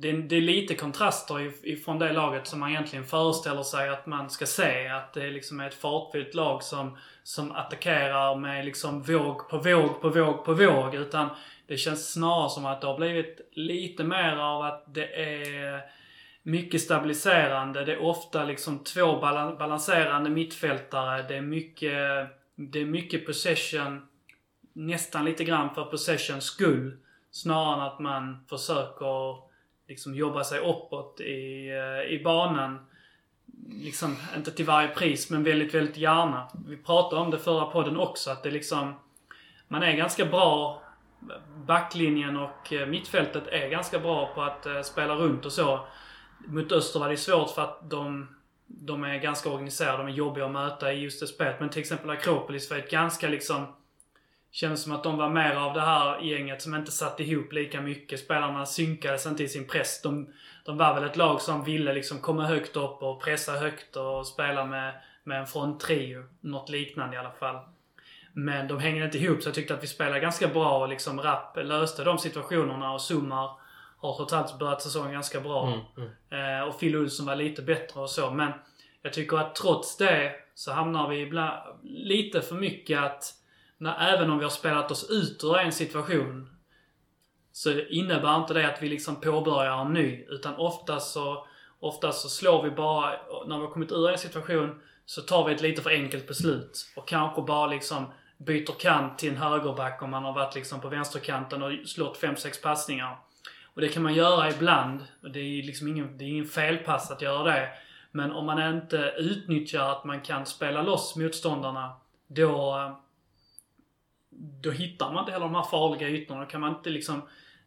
[0.00, 4.06] Det det är lite kontraster if- ifrån det laget som man egentligen föreställer sig att
[4.06, 4.88] man ska se.
[4.88, 10.00] Att det liksom är ett fartfyllt lag som, som attackerar med liksom våg på våg
[10.00, 10.94] på våg på våg.
[10.94, 11.28] Utan
[11.68, 15.82] det känns snarare som att det har blivit lite mer av att det är
[16.42, 17.84] mycket stabiliserande.
[17.84, 19.20] Det är ofta liksom två
[19.58, 21.22] balanserande mittfältare.
[21.28, 24.06] Det är mycket, det är mycket possession.
[24.72, 26.96] Nästan lite grann för possessions skull.
[27.30, 29.36] Snarare än att man försöker
[29.88, 32.86] liksom jobba sig uppåt i, eh, i banan.
[33.68, 36.48] Liksom, inte till varje pris, men väldigt, väldigt gärna.
[36.68, 38.94] Vi pratade om det förra podden också, att det liksom...
[39.70, 40.82] Man är ganska bra
[41.66, 45.86] backlinjen och eh, mittfältet är ganska bra på att eh, spela runt och så.
[46.46, 50.44] Mot Öster var det svårt för att de, de är ganska organiserade, de är jobbiga
[50.44, 51.60] att möta i just det spelet.
[51.60, 53.66] Men till exempel Akropolis var ett ganska liksom...
[54.50, 57.80] Kändes som att de var mer av det här gänget som inte satt ihop lika
[57.80, 58.20] mycket.
[58.20, 60.02] Spelarna synkades inte i sin press.
[60.02, 60.28] De,
[60.64, 64.26] de var väl ett lag som ville liksom komma högt upp och pressa högt och
[64.26, 64.94] spela med,
[65.24, 66.24] med en fronttrio.
[66.40, 67.56] Något liknande i alla fall.
[68.38, 71.20] Men de hängde inte ihop så jag tyckte att vi spelade ganska bra och liksom
[71.20, 73.50] Rapp löste de situationerna och Summar
[73.98, 75.66] har trots allt börjat säsongen ganska bra.
[75.66, 76.60] Mm, mm.
[76.60, 78.30] Eh, och Phil Olsson var lite bättre och så.
[78.30, 78.52] Men
[79.02, 83.34] jag tycker att trots det så hamnar vi ibland lite för mycket att
[83.78, 86.50] när, även om vi har spelat oss ut ur en situation
[87.52, 90.24] så innebär inte det att vi liksom påbörjar en ny.
[90.28, 91.46] Utan oftast så,
[91.80, 93.10] oftast så slår vi bara,
[93.46, 96.86] när vi har kommit ur en situation så tar vi ett lite för enkelt beslut.
[96.96, 98.06] Och kanske bara liksom
[98.38, 102.62] byter kant till en högerback om man har varit liksom på vänsterkanten och slått 5-6
[102.62, 103.16] passningar.
[103.74, 105.04] Och det kan man göra ibland.
[105.22, 107.68] Och det är liksom ingen, det är ingen felpass att göra det.
[108.10, 112.80] Men om man inte utnyttjar att man kan spela loss motståndarna, då,
[114.62, 116.40] då hittar man inte heller de här farliga ytorna.
[116.40, 117.22] Då kan man inte liksom,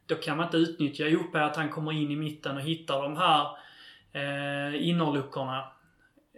[0.06, 3.16] då kan man inte utnyttja Jope att han kommer in i mitten och hittar de
[3.16, 3.46] här
[4.12, 5.64] eh, innerluckorna.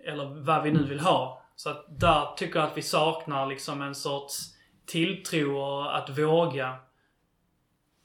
[0.05, 1.44] Eller vad vi nu vill ha.
[1.57, 4.55] Så att där tycker jag att vi saknar liksom en sorts
[4.87, 6.77] tilltro och att våga.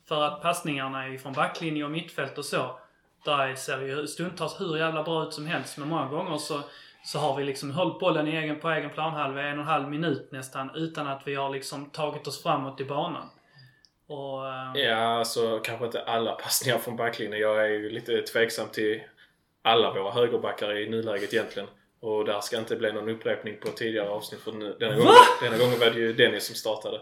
[0.08, 2.80] För att passningarna är från backlinje och mittfält och så.
[3.26, 5.78] Där ser det ju stundtals hur jävla bra ut som helst.
[5.78, 6.62] Men många gånger så,
[7.04, 9.90] så har vi liksom hållit bollen i egen, på egen planhalva en och en halv
[9.90, 10.72] minut nästan.
[10.76, 13.30] Utan att vi har liksom tagit oss framåt i banan.
[14.08, 17.40] Och, eh, Ja, alltså kanske inte alla passningar från backlinjen.
[17.40, 19.02] Jag är ju lite tveksam till
[19.62, 21.70] alla våra högerbackar i nuläget egentligen.
[22.02, 25.58] Och där ska inte bli någon upprepning på tidigare avsnitt för nu, denna, gången, denna
[25.58, 27.02] gången var det ju Dennis som startade.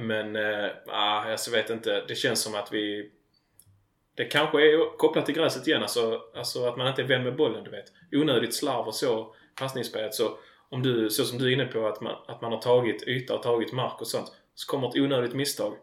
[0.00, 2.04] Men, äh, alltså, jag vet inte.
[2.08, 3.10] Det känns som att vi...
[4.14, 5.82] Det kanske är kopplat till gräset igen.
[5.82, 7.92] Alltså, alltså att man inte är vän med bollen, du vet.
[8.12, 10.14] Onödigt slarv och så, passningsspelet.
[10.14, 10.38] Så,
[10.68, 13.34] om du, så som du är inne på, att man, att man har tagit yta
[13.36, 14.32] och tagit mark och sånt.
[14.54, 15.76] Så kommer ett onödigt misstag.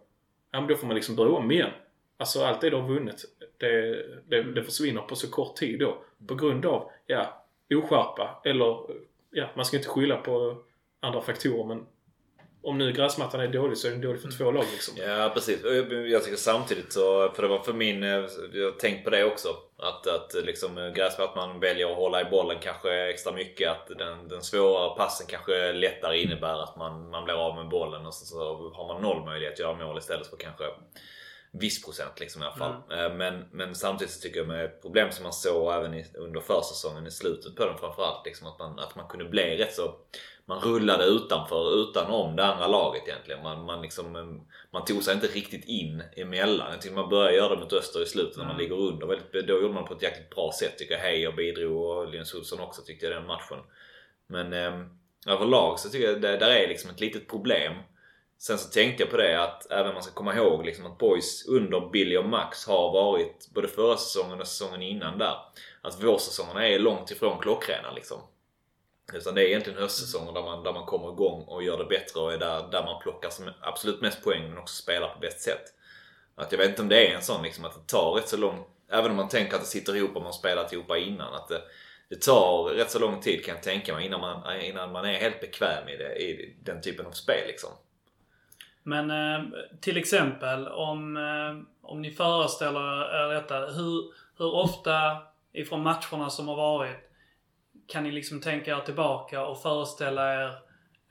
[0.51, 1.71] Ja, men då får man liksom börja om igen.
[2.17, 3.25] Alltså allt det du har vunnit,
[3.57, 6.03] det, det, det försvinner på så kort tid då.
[6.27, 8.41] På grund av, ja, oskärpa.
[8.43, 8.79] Eller,
[9.31, 10.57] ja, man ska inte skylla på
[11.01, 11.85] andra faktorer men
[12.67, 14.93] om nu gräsmattan är dålig så är den dålig för två lag liksom.
[14.97, 15.63] Ja precis.
[16.11, 18.09] Jag tycker samtidigt så, för det var för min, eh,
[18.53, 19.49] jag har tänkt på det också.
[19.77, 23.71] Att, att liksom gräsmattan väljer att hålla i bollen kanske extra mycket.
[23.71, 28.05] Att den, den svårare passen kanske lättare innebär att man, man blir av med bollen
[28.05, 30.63] och så, så har man noll möjlighet att göra mål istället för kanske
[31.51, 32.73] viss procent liksom i alla fall.
[32.91, 36.39] Eh, Men, men samtidigt så tycker jag med problem som man såg även i, under
[36.39, 38.25] försäsongen i slutet på den framförallt.
[38.25, 39.95] Liksom att, man, att man kunde bli rätt så...
[40.49, 43.43] Man rullade utanför, utanom det andra laget egentligen.
[43.43, 44.25] Man, man, liksom, eh,
[44.71, 46.71] man tog sig inte riktigt in emellan.
[46.71, 49.07] Jag tycker man började göra det mot Öster i slutet när man ligger under.
[49.07, 51.01] Väldigt- Då gjorde man det på ett jäkligt bra sätt tycker jag.
[51.01, 53.57] Heijer bidrog och Linus Olsson också tyckte jag den matchen.
[54.27, 54.85] Men eh,
[55.33, 57.73] överlag så tycker jag det där är liksom ett litet problem.
[58.39, 61.47] Sen så tänkte jag på det att även man ska komma ihåg liksom att boys
[61.47, 65.35] under Billy och Max har varit både förra säsongen och säsongen innan där.
[65.81, 68.21] Att vårsäsongerna är långt ifrån klockrena liksom.
[69.13, 72.19] Utan det är egentligen höstsäsonger där man, där man kommer igång och gör det bättre
[72.19, 75.41] och är där, där man plockar som absolut mest poäng men också spelar på bäst
[75.41, 75.73] sätt.
[76.35, 78.37] Att jag vet inte om det är en sån liksom att det tar rätt så
[78.37, 78.65] lång...
[78.91, 81.33] Även om man tänker att det sitter ihop om man spelat ihop innan.
[81.33, 81.61] Att det,
[82.09, 85.13] det tar rätt så lång tid kan jag tänka mig innan man, innan man är
[85.13, 87.69] helt bekväm i, det, i den typen av spel liksom.
[88.87, 89.45] Men eh,
[89.81, 92.79] till exempel om, eh, om ni föreställer
[93.25, 93.59] er detta.
[93.59, 95.17] Hur, hur ofta
[95.53, 97.11] ifrån matcherna som har varit
[97.87, 100.47] kan ni liksom tänka er tillbaka och föreställa er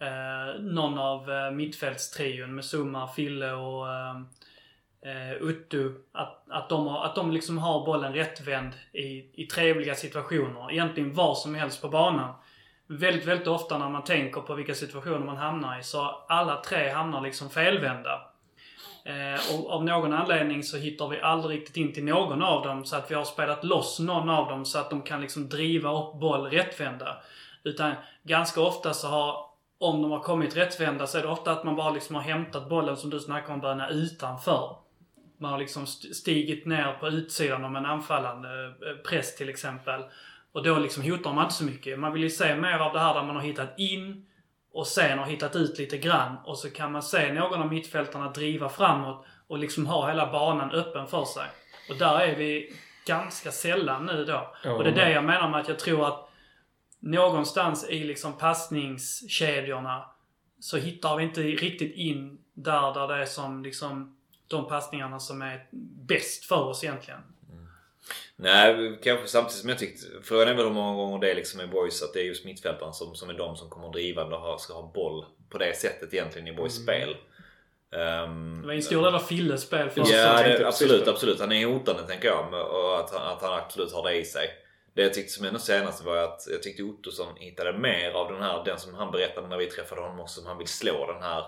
[0.01, 4.17] eh, någon av eh, mittfältstrion med Summa, Fille och eh,
[5.03, 5.93] eh, Uttu.
[6.13, 10.73] Att, att de, har, att de liksom har bollen rättvänd i, i trevliga situationer.
[10.73, 12.35] Egentligen var som helst på banan.
[12.89, 16.89] Väldigt, väldigt ofta när man tänker på vilka situationer man hamnar i så alla tre
[16.89, 18.21] hamnar liksom felvända.
[19.05, 22.85] Eh, och av någon anledning så hittar vi aldrig riktigt in till någon av dem
[22.85, 25.93] så att vi har spelat loss någon av dem så att de kan liksom driva
[25.99, 27.17] upp boll rättvända.
[27.65, 29.47] Utan ganska ofta så har,
[29.79, 32.69] om de har kommit rättvända så är det ofta att man bara liksom har hämtat
[32.69, 34.77] bollen som du snackar om Böna utanför.
[35.39, 40.03] Man har liksom stigit ner på utsidan om en anfallande eh, press till exempel.
[40.53, 41.99] Och då liksom hotar man inte så mycket.
[41.99, 44.27] Man vill ju se mer av det här där man har hittat in
[44.73, 46.37] och sen har hittat ut lite grann.
[46.45, 50.71] Och så kan man se någon av mittfältarna driva framåt och liksom ha hela banan
[50.71, 51.47] öppen för sig.
[51.91, 52.77] Och där är vi
[53.07, 54.55] ganska sällan nu då.
[54.65, 54.73] Ja.
[54.73, 56.29] Och det är det jag menar med att jag tror att
[57.01, 60.05] någonstans i liksom passningskedjorna
[60.61, 64.17] så hittar vi inte riktigt in där, där det är som liksom
[64.49, 65.67] de passningarna som är
[66.07, 67.21] bäst för oss egentligen.
[68.39, 70.07] Nej, kanske samtidigt som jag tyckte...
[70.23, 72.93] Frågan är väl hur många gånger det liksom är boys att det är just mittfältaren
[72.93, 76.49] som, som är de som kommer drivande och ska ha boll på det sättet egentligen
[76.49, 77.17] i boys spel.
[77.97, 81.41] Ehm, Det var en stor del av Filles spel för Ja, det, absolut, absolut.
[81.41, 82.53] Han är hotande tänker jag.
[82.71, 84.49] Och att, han- att han absolut har det i sig.
[84.95, 88.43] Det jag tyckte som ändå senast var att jag tyckte Ottosson hittade mer av den
[88.43, 91.23] här, den som han berättade när vi träffade honom också, som han vill slå den
[91.23, 91.45] här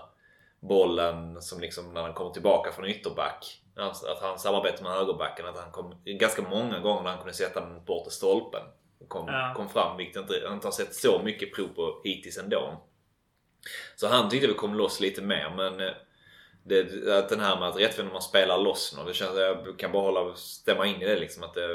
[0.59, 3.61] bollen som liksom när han kommer tillbaka från ytterback.
[3.79, 7.33] Alltså Att han samarbetar med högerbacken, att han kom ganska många gånger när han kunde
[7.33, 8.61] sätta den bort i stolpen.
[8.99, 9.53] Och kom, Ja.
[9.55, 12.81] kom fram, vilket jag inte, inte har sett så mycket prov på hittills ändå.
[13.95, 15.93] Så han tyckte vi kom loss lite mer men eh,
[16.63, 19.91] det, att den här med att rättvänd man spelar loss nu, det känns, jag kan
[19.91, 21.43] bara hålla, stämma in i det liksom.
[21.43, 21.67] Att det,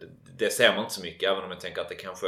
[0.00, 0.06] det,
[0.38, 2.26] det ser man inte så mycket även om jag tänker att det kanske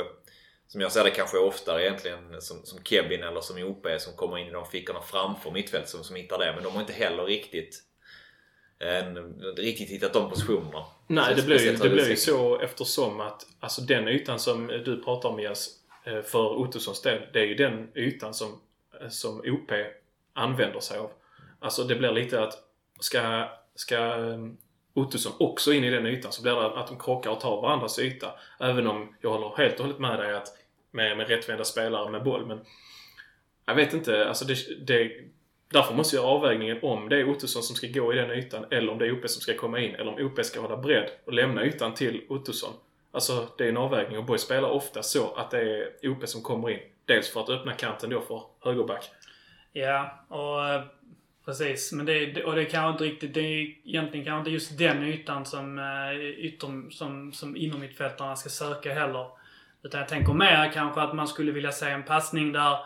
[0.66, 4.38] som jag ser det kanske oftare egentligen som, som Kevin eller som OP som kommer
[4.38, 6.52] in i de fickorna framför mittfält som, som hittar det.
[6.54, 7.82] Men de har inte heller riktigt
[8.80, 10.84] en, riktigt hittat de positionerna.
[11.06, 15.28] Nej, det blir, det blir ju så eftersom att alltså den ytan som du pratar
[15.28, 15.70] om Jens,
[16.04, 18.60] eh, för Ottossons del, det är ju den ytan som,
[19.00, 19.72] eh, som OP
[20.32, 21.10] använder sig av.
[21.58, 22.54] Alltså det blir lite att
[23.00, 24.38] ska, ska eh,
[24.94, 27.98] Ottosson också in i den ytan så blir det att de krockar och tar varandras
[27.98, 28.34] yta.
[28.60, 30.48] Även om jag håller helt och hållet med dig att
[30.90, 32.46] med, med rättvända spelare med boll.
[32.46, 32.60] Men
[33.66, 35.12] jag vet inte, alltså det, det,
[35.72, 38.64] därför måste jag göra avvägningen om det är Ottosson som ska gå i den ytan
[38.70, 39.94] eller om det är OP som ska komma in.
[39.94, 42.74] Eller om OP ska hålla bredd och lämna ytan till Ottosson.
[43.12, 46.42] Alltså det är en avvägning och Borg spelar ofta så att det är OP som
[46.42, 46.78] kommer in.
[47.04, 49.10] Dels för att öppna kanten då för högerback.
[49.72, 50.82] Ja, och eh,
[51.44, 51.92] precis.
[51.92, 55.02] Men det, och det är kanske inte riktigt, det är egentligen kanske inte just den
[55.02, 59.26] ytan som, eh, ytter, som, som innermittfältarna ska söka heller.
[59.82, 62.78] Utan jag tänker mer kanske att man skulle vilja se en passning där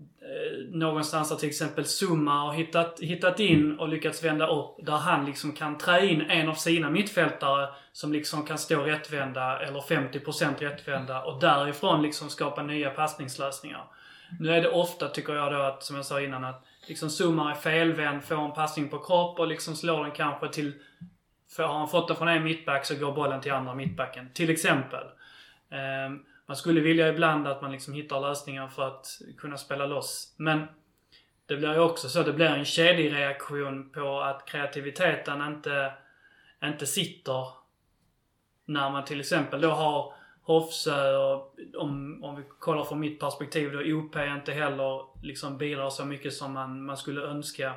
[0.00, 4.76] Eh, någonstans där till exempel Zuma har hittat, hittat in och lyckats vända upp.
[4.86, 9.60] Där han liksom kan trä in en av sina mittfältare som liksom kan stå rättvända
[9.60, 13.84] eller 50% rättvända och därifrån liksom skapa nya passningslösningar.
[14.40, 17.50] Nu är det ofta, tycker jag då, att, som jag sa innan, att liksom Zuma
[17.50, 20.72] är felvänd, får en passning på kropp och liksom slår den kanske till...
[21.56, 24.30] För har han fått den från en mittback så går bollen till andra mittbacken.
[24.34, 25.04] Till exempel.
[25.70, 29.06] Ehm, man skulle vilja ibland att man liksom hittar lösningar för att
[29.38, 30.34] kunna spela loss.
[30.36, 30.66] Men
[31.46, 35.92] det blir ju också så, det blir en kedjereaktion på att kreativiteten inte,
[36.64, 37.46] inte sitter
[38.64, 43.72] när man till exempel då har Hofsö och om, om vi kollar från mitt perspektiv
[43.72, 47.74] då OP inte heller liksom bidrar så mycket som man, man skulle önska.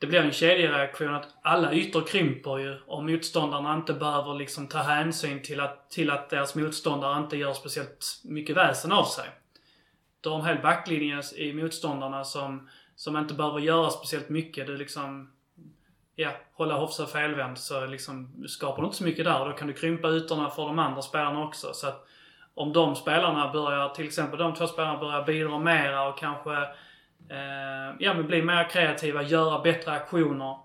[0.00, 4.78] Det blir en kedjereaktion att alla ytor krymper ju om motståndarna inte behöver liksom ta
[4.78, 9.28] hänsyn till att, till att deras motståndare inte gör speciellt mycket väsen av sig.
[10.20, 14.66] Du har en hel backlinje i motståndarna som, som inte behöver göra speciellt mycket.
[14.66, 15.30] Du liksom
[16.14, 19.44] ja, hålla Hofsa felvänd så liksom skapar du inte så mycket där.
[19.44, 21.72] Då kan du krympa ytorna för de andra spelarna också.
[21.72, 22.06] Så att
[22.54, 26.68] om de spelarna börjar, till exempel de två spelarna börjar bidra mera och kanske
[27.28, 30.56] eh, ja, men bli mer kreativa, göra bättre aktioner.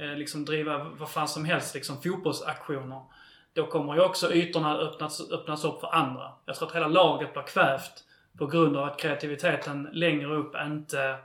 [0.00, 3.00] Eh, liksom driva vad fan som helst, liksom fotbollsaktioner.
[3.52, 6.32] Då kommer ju också ytorna öppnas, öppnas upp för andra.
[6.46, 8.04] Jag tror att hela laget blir kvävt
[8.38, 11.16] på grund av att kreativiteten längre upp inte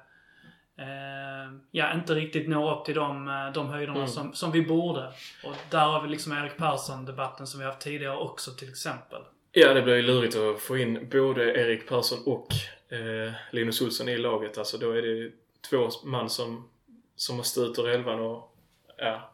[0.80, 4.08] eh, ja, inte riktigt når upp till de, eh, de höjderna Mm.
[4.08, 5.08] som, som vi borde.
[5.44, 9.22] Och där har vi liksom Erik Persson-debatten som vi haft tidigare också till exempel.
[9.52, 12.48] Ja, det blir ju lurigt att få in både Erik Persson och
[12.94, 14.58] eh, Linus Olsson i laget.
[14.58, 15.32] Alltså då är det
[15.70, 16.70] två man som,
[17.16, 18.58] som måste ut ur elvan och
[18.98, 19.30] ja.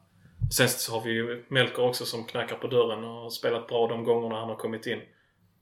[0.51, 3.87] Sen så har vi ju Melker också som knackar på dörren och har spelat bra
[3.87, 5.01] de gångerna han har kommit in.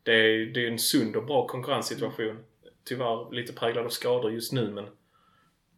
[0.03, 2.39] Det är, det är en sund och bra konkurrenssituation.
[2.83, 4.85] Tyvärr lite präglad av skador just nu men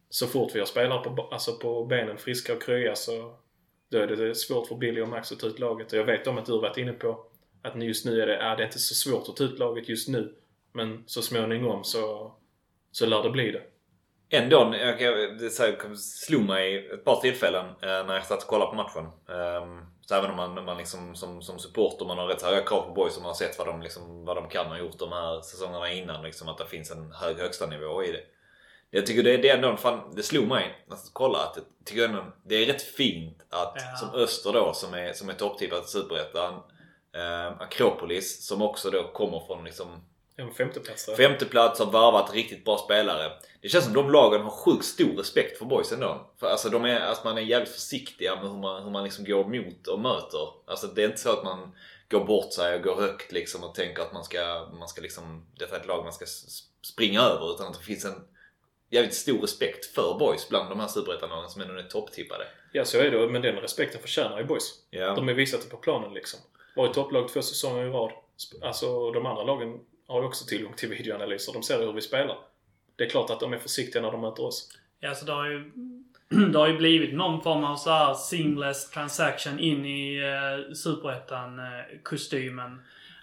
[0.08, 3.34] så fort vi har spelare på, alltså på benen, friska och krya så
[3.88, 5.92] då är det svårt för Billy och Max att ta ut laget.
[5.92, 7.26] Och jag vet om att du har varit inne på
[7.62, 10.08] att just nu är det, är det inte så svårt att ta ut laget just
[10.08, 10.34] nu.
[10.72, 12.32] Men så småningom så,
[12.90, 13.62] så lär det bli det.
[14.32, 18.48] Ändå, jag, det så här, slog mig ett par tillfällen eh, när jag satt och
[18.48, 19.04] kollade på matchen.
[19.28, 22.82] Ehm, så även om man, man liksom, som, som supporter man har rätt höga krav
[22.82, 25.12] på boys och man har sett vad de, liksom, vad de kan och gjort de
[25.12, 26.22] här säsongerna innan.
[26.22, 28.22] Liksom, att det finns en hög högsta nivå i det.
[28.90, 32.04] Jag tycker det, det är ändå, fan, det slog mig att kolla att jag tycker
[32.04, 33.96] ändå, det är rätt fint att Ja.
[33.96, 36.54] som Öster då som är, som är topptippad i Superettan.
[37.14, 40.04] Eh, Akropolis som också då kommer från liksom
[40.36, 41.10] En femteplats.
[41.16, 43.32] Femteplats har varvat riktigt bra spelare.
[43.60, 46.30] Det känns som de lagen har sjukt stor respekt för boys ändå.
[46.40, 49.24] För alltså, de är, alltså man är jävligt försiktiga med hur man, hur man liksom
[49.24, 50.48] går emot och möter.
[50.66, 51.74] Alltså det är inte så att man
[52.10, 55.46] går bort sig och går högt liksom och tänker att man ska, man ska liksom,
[55.58, 56.26] detta är ett lag man ska
[56.82, 57.54] springa över.
[57.54, 58.24] Utan att det finns en
[58.90, 62.46] jävligt stor respekt för boys bland de här superettanlagen som ändå är topptippade.
[62.72, 63.28] Ja, så är det.
[63.28, 64.74] Men den respekten förtjänar ju boys.
[64.90, 65.14] Ja.
[65.14, 66.40] De är visat det på planen liksom.
[66.76, 68.12] Varit topplag två säsonger i rad.
[68.62, 71.52] Alltså de andra lagen har ju också tillgång till videoanalyser.
[71.52, 72.36] De ser hur vi spelar.
[72.96, 74.68] Det är klart att de är försiktiga när de möter oss.
[75.00, 75.70] Ja, så det har ju,
[76.52, 82.72] det har ju blivit någon form av så här seamless transaction in i eh, Superettan-kostymen.
[82.72, 82.78] Eh,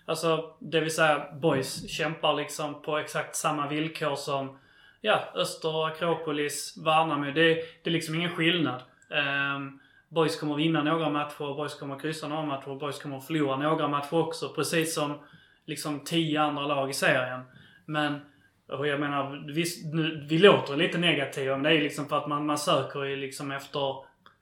[0.05, 4.59] alltså, det vill säga boys kämpar liksom på exakt samma villkor som
[5.01, 7.25] ja, Öster, Akropolis, Värnamo.
[7.25, 8.81] Det, det är liksom ingen skillnad.
[9.55, 9.79] Um,
[10.09, 14.13] boys kommer vinna några matcher, boys kommer kryssa några matcher, boys kommer förlora några matcher
[14.13, 14.49] också.
[14.49, 15.13] Precis som
[15.67, 17.41] liksom tio andra lag i serien.
[17.85, 18.19] Men
[18.67, 22.17] och jag menar, visst, nu, vi låter lite negativa men det är ju liksom för
[22.17, 23.95] att man, man söker ju liksom efter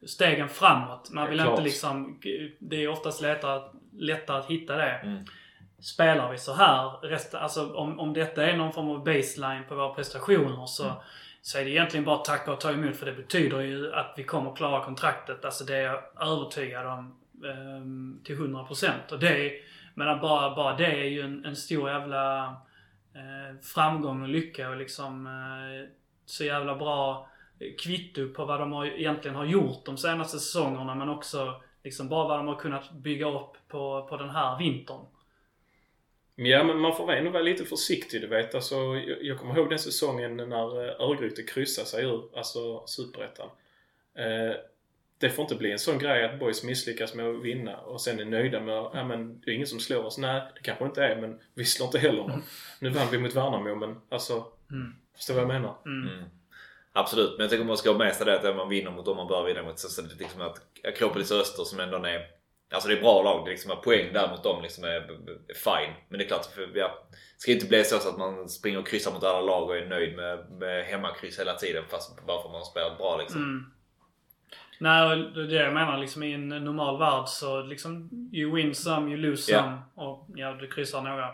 [0.05, 1.09] stegen framåt.
[1.11, 2.19] Man vill Ja, inte liksom...
[2.59, 3.61] Det är oftast lättare,
[3.93, 4.91] lättare att hitta det.
[4.91, 5.25] Mm.
[5.79, 9.75] Spelar vi så här, resten, alltså om, om detta är någon form av baseline på
[9.75, 10.91] våra prestationer så,
[11.41, 14.23] så är det egentligen bara tacka och ta emot för det betyder ju att vi
[14.23, 15.45] kommer klara kontraktet.
[15.45, 18.89] Alltså det är jag övertygad om ehm, till 100%.
[19.11, 19.51] Och det är,
[19.95, 22.45] men bara, bara det är ju en, en stor jävla
[23.15, 25.89] eh, framgång och lycka och liksom eh,
[26.25, 27.29] så jävla bra
[27.83, 32.27] kvitto på vad de har, egentligen har gjort de senaste säsongerna men också liksom bara
[32.27, 35.05] vad de har kunnat bygga upp på, på den här vintern.
[36.35, 38.55] Ja, men man får ändå vara lite försiktig du vet.
[38.55, 43.49] Alltså, jag, jag kommer ihåg den säsongen när eh, Örgryte kryssade sig ur, alltså Superettan.
[44.15, 44.55] Eh,
[45.19, 48.19] det får inte bli en sån grej att boys misslyckas med att vinna och sen
[48.19, 50.17] är nöjda med ja men det är ingen som slår oss.
[50.17, 52.43] Nej, det kanske inte är men vi slår inte heller någon.
[52.79, 54.95] Nu vann vi mot Värnamo men alltså, Mm.
[55.15, 55.75] förstår vad jag menar?
[55.85, 56.13] Mm.
[56.13, 56.29] Mm.
[56.93, 59.17] Absolut, men jag tycker man ska ha med sig det att man vinner mot dem
[59.17, 59.79] man bör vinna mot.
[59.79, 62.35] Så så det är liksom att Akropolis och Öster som ändå är
[62.73, 64.89] Alltså det är bra lag, det är liksom att poäng där mot dem liksom är,
[65.47, 65.93] är fine.
[66.09, 68.87] Men det är klart, för, ja, det ska inte bli så att man springer och
[68.87, 72.57] kryssar mot alla lag och är nöjd med, med hemmakryss hela tiden fast varför man
[72.57, 73.73] har spelat bra liksom.
[74.79, 78.75] Nej, det är det jag menar liksom i en normal värld så liksom you win
[78.75, 79.59] some, you lose Ja.
[79.59, 79.77] some.
[79.95, 81.27] Och ja, du kryssar några.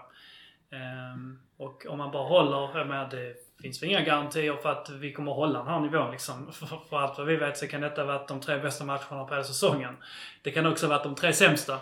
[0.71, 4.89] Ehm, och om man bara håller, jag menar det finns väl inga garantier för att
[4.89, 6.51] vi kommer hålla den här nivån liksom.
[6.51, 9.33] För, för allt vad vi vet så kan detta vara de tre bästa matcherna på
[9.33, 9.97] hela säsongen.
[10.41, 11.73] Det kan också vara de tre sämsta.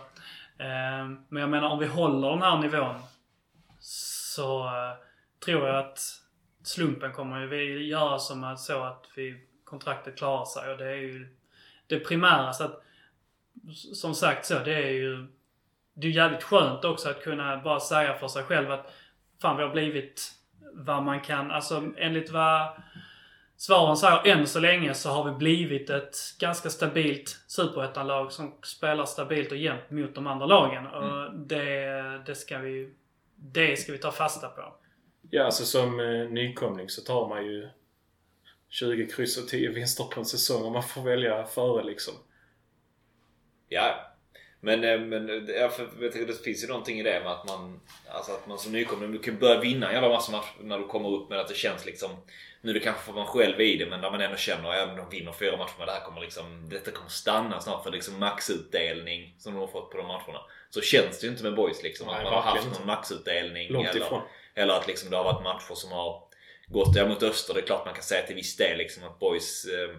[0.57, 2.95] Ehm, men jag menar om vi håller den här nivån
[3.80, 4.93] så eh,
[5.45, 5.99] tror jag att
[6.64, 10.95] slumpen kommer ju göra som att, så att vi, kontraktet klarar sig och det är
[10.95, 11.36] ju
[11.90, 12.54] det primära.
[12.54, 12.84] Så att,
[13.94, 15.28] som sagt så, det är ju
[15.94, 18.94] det är jävligt skönt också att kunna bara säga för sig själv att
[19.42, 20.32] fan vi har blivit
[20.74, 22.68] vad man kan, alltså enligt vad
[23.58, 29.06] svaren säger än så länge så har vi blivit ett ganska stabilt superettanlag som spelar
[29.06, 30.88] stabilt och jämnt mot de andra lagen.
[30.88, 32.94] Och det, det ska vi
[33.36, 34.74] det ska vi ta fasta på.
[35.30, 37.70] Ja, alltså som eh, nykomling så tar man ju
[38.70, 42.13] 20 kryss och 10 vinster på en säsong och man får välja före liksom.
[43.70, 44.15] Ja,
[44.61, 47.32] men, eh, men eh, ja, för jag tycker det finns ju någonting i det med
[47.32, 50.80] att man, alltså att man som nykomling, kan börja vinna en jävla massa matcher när
[50.80, 52.11] du kommer upp med att det känns liksom
[52.61, 54.70] nu är det kanske för man själv är i det men när man ändå känner
[54.70, 57.91] att de vinner fyra matcher men det här kommer liksom, detta kommer stanna snart för
[57.91, 60.39] liksom maxutdelning som de har fått på de matcherna.
[60.70, 62.07] Så känns det ju inte med boys liksom.
[62.07, 63.72] Nej, att man har haft någon maxutdelning.
[63.72, 64.22] Långt eller, ifrån.
[64.55, 66.24] eller att liksom det har varit matcher som har
[66.70, 67.53] gått ja, mot öster.
[67.53, 69.95] Det är klart man kan säga till viss del liksom att boys eh,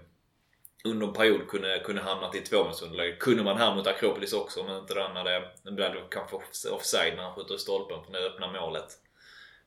[0.85, 3.17] under en period kunde, kunde hamnat i tvåmålsunderläge.
[3.17, 6.37] Kunde man här mot Akropolis också men inte då när det, det blev det kanske
[6.37, 8.87] off- offside när han skjuter i stolpen för det öppna målet.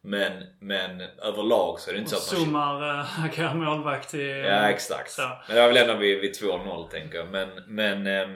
[0.02, 2.80] Men, men överlag så är det inte Och så att man...
[2.80, 4.28] Zoomar äh, agerar målvakt i...
[4.28, 5.12] Ja exakt.
[5.12, 5.22] Så.
[5.48, 7.28] Men det var väl ändå vid, vid 2-0 tänker jag.
[7.28, 8.34] Men, men ehm,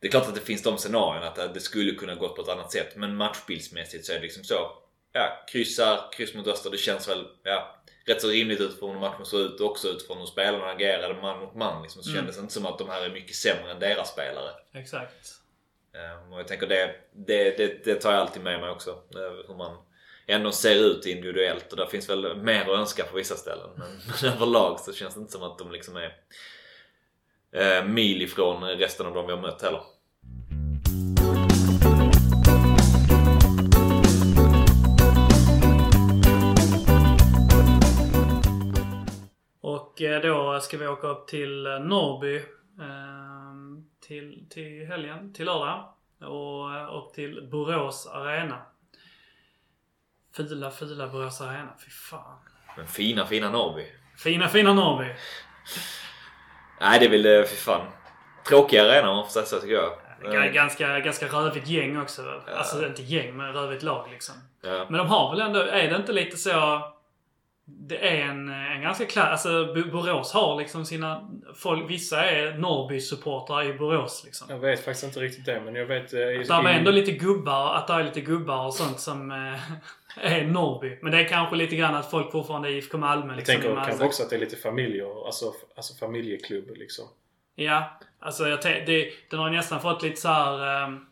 [0.00, 2.48] det är klart att det finns de scenarierna att det skulle kunna gått på ett
[2.48, 2.96] annat sätt.
[2.96, 4.70] Men matchbildsmässigt så är det liksom så.
[5.12, 6.70] Ja, kryssar, kryss mot Öster.
[6.70, 10.18] Det känns väl ja, rätt så rimligt utifrån hur matchen såg ut och också utifrån
[10.18, 11.82] hur spelarna agerade man mot man.
[11.82, 12.18] Liksom, så Mm.
[12.20, 14.50] kändes det inte som att de här är mycket sämre än deras spelare.
[14.74, 15.32] Exakt.
[15.94, 18.90] Ehm, och jag tänker det, det, det, det tar jag alltid med mig också.
[18.90, 19.76] eh, Hur man
[20.26, 23.70] ändå ser ut individuellt och där finns väl mer att önska på vissa ställen.
[23.76, 23.88] Men,
[24.22, 26.16] men överlag så känns det inte som att de liksom är
[27.52, 29.82] eh, mil ifrån resten av de vi har mött heller.
[40.08, 42.44] Då ska vi åka upp till eh, Norrby eh,
[44.06, 45.92] till, till helgen, till lördag.
[46.20, 48.62] Och, eh, och till Borås Arena.
[50.36, 51.74] Fula, fula Borås Arena.
[51.84, 52.38] Fy fan.
[52.76, 53.86] Men fina, fina Norrby.
[54.16, 55.14] Fina, fina Norrby.
[56.80, 57.86] Nej, det är väl eh, för fan.
[58.48, 59.92] Tråkig arena om man får säga så tycker jag.
[60.46, 62.42] Eh, Ganska, ganska rövigt gäng också.
[62.56, 64.34] Alltså inte gäng, men rövigt lag liksom.
[64.62, 64.86] Ja.
[64.88, 66.82] Men de har väl ändå, är det inte lite så...
[67.64, 69.28] Det är en, en ganska klass...
[69.46, 71.30] Alltså Bo- Borås har liksom sina...
[71.56, 74.46] Folk, vissa är Norrby-supportrar i Borås liksom.
[74.50, 76.14] Jag vet faktiskt inte riktigt det, men jag vet...
[76.14, 79.30] eh, Att det är ändå lite gubbar, att det är lite gubbar och sånt som
[79.30, 79.60] eh,
[80.16, 80.98] är Norrby.
[81.02, 83.54] Men det är kanske lite grann att folk fortfarande är IFK Malmö Jag liksom.
[83.54, 87.04] i tänker kanske också att det är lite familjer, alltså, alltså familjeklubb liksom.
[87.54, 90.84] Ja, alltså jag det, den har nästan fått lite så här.
[90.84, 91.06] ehm,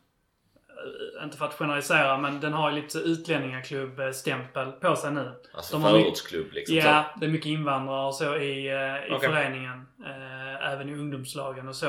[1.23, 5.33] inte för att generalisera, men den har ju lite utlänningsklubb-stämpel på sig nu.
[5.53, 6.77] Alltså förortsklubb liksom.
[6.77, 9.29] Ja, det är mycket invandrare och så i, eh, i Okej.
[9.29, 9.87] föreningen.
[10.07, 11.87] Eh, även i ungdomslagen och så.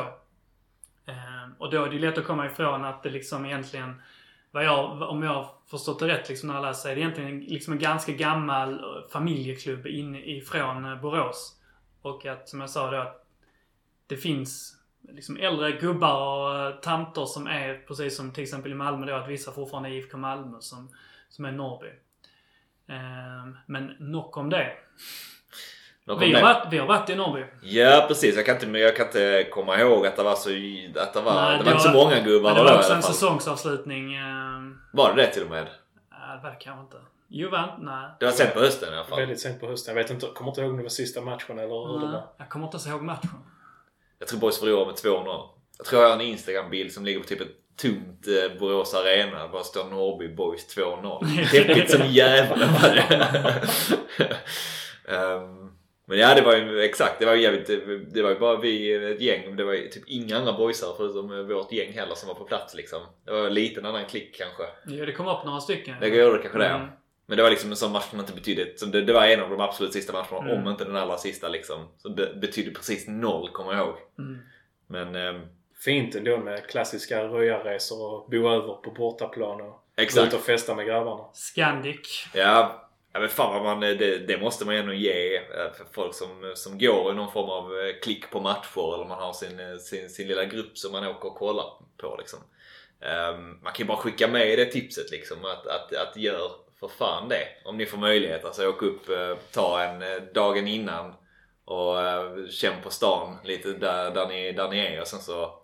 [1.05, 4.01] Eh, och då är det ju lätt att komma ifrån att det liksom egentligen,
[4.51, 7.39] vad jag, om jag har förstått det rätt liksom när jag läser, är det egentligen
[7.39, 11.55] liksom en ganska gammal eh, familjeklubb in, ifrån eh, Borås.
[12.01, 13.25] Och att, som jag sa då, att
[14.07, 14.78] det finns
[15.13, 19.13] liksom äldre gubbar och eh, tanter som är, precis som till exempel i Malmö då,
[19.13, 20.89] att vissa fortfarande är IFK Malmö som,
[21.29, 21.87] som är Norrby.
[22.89, 24.71] Eh, men nog om det.
[26.19, 27.45] Vi har, varit, vi har varit i Norrby.
[27.61, 30.49] Ja precis, jag kan, inte, jag kan inte komma ihåg att det var så...
[30.99, 33.03] Att det var, Nej, det det var inte så många gubbar det var också en
[33.03, 34.15] säsongsavslutning.
[34.15, 34.61] Eh,
[34.93, 35.67] Var det det till och med?
[36.11, 36.97] ja, det var det kanske inte.
[37.27, 37.77] Jo, va?
[37.79, 38.09] Nej.
[38.19, 39.19] Det var sent på hösten i alla fall.
[39.19, 39.95] Väldigt sent på hösten.
[39.95, 42.13] Jag vet inte, kommer inte ihåg om det var sista matchen eller hur det Nej,
[42.13, 42.23] var.
[42.37, 43.29] Jag kommer inte ens ihåg matchen.
[44.19, 45.49] Jag tror Boys förlorade med 2-0.
[45.77, 49.47] Jag tror jag har en Instagram-bild som ligger på typ ett tomt eh, Borås Arena.
[49.47, 51.51] Bara står Norrby Boys 2-0.
[51.51, 53.61] Deppigt som jävla var det.
[55.07, 55.71] Ehm,
[56.07, 57.19] men ja, det var ju exakt.
[57.19, 57.67] Det var ju jävligt.
[58.13, 59.55] Det var ju bara vi, ett gäng.
[59.55, 62.75] Det var ju typ inga andra boysar förutom vårt gäng heller som var på plats
[62.75, 62.99] liksom.
[63.25, 64.63] Det var en liten annan klick kanske.
[64.87, 65.95] Jo, det kom upp några stycken.
[65.99, 66.65] Det gjorde kanske det.
[66.65, 66.87] Mm.
[67.29, 68.77] Men det var liksom en sån match som inte betydde...
[68.77, 70.63] Som det, det var en av de absolut sista matcherna, Mm.
[70.63, 71.87] om inte den allra sista liksom.
[71.97, 73.95] Så det betydde precis noll, kommer jag ihåg.
[74.17, 74.39] Mm.
[74.87, 75.15] Men...
[75.15, 75.41] ehm,
[75.85, 80.27] Fint ändå med klassiska röjarresor och bo över på bortaplan och gå exakt.
[80.27, 81.23] ut och festa med grabbarna.
[81.33, 82.25] Scandic.
[82.33, 85.41] Ja, ja men fan vad man, det, det måste man ändå ge eh,
[85.77, 89.19] för folk som, som går i någon form av eh, klick på matcher eller man
[89.19, 91.65] har sin, eh, sin, sin lilla grupp som man åker och kollar
[91.97, 92.39] på liksom.
[93.01, 96.87] Ehm, man kan ju bara skicka med det tipset liksom att, att, att gör för
[96.87, 97.47] fan det.
[97.65, 98.45] Om ni får möjlighet.
[98.45, 101.13] Alltså åk upp, eh, ta en eh, dagen innan
[101.65, 105.59] och eh, känn på stan lite där, där, ni, där ni är och sen så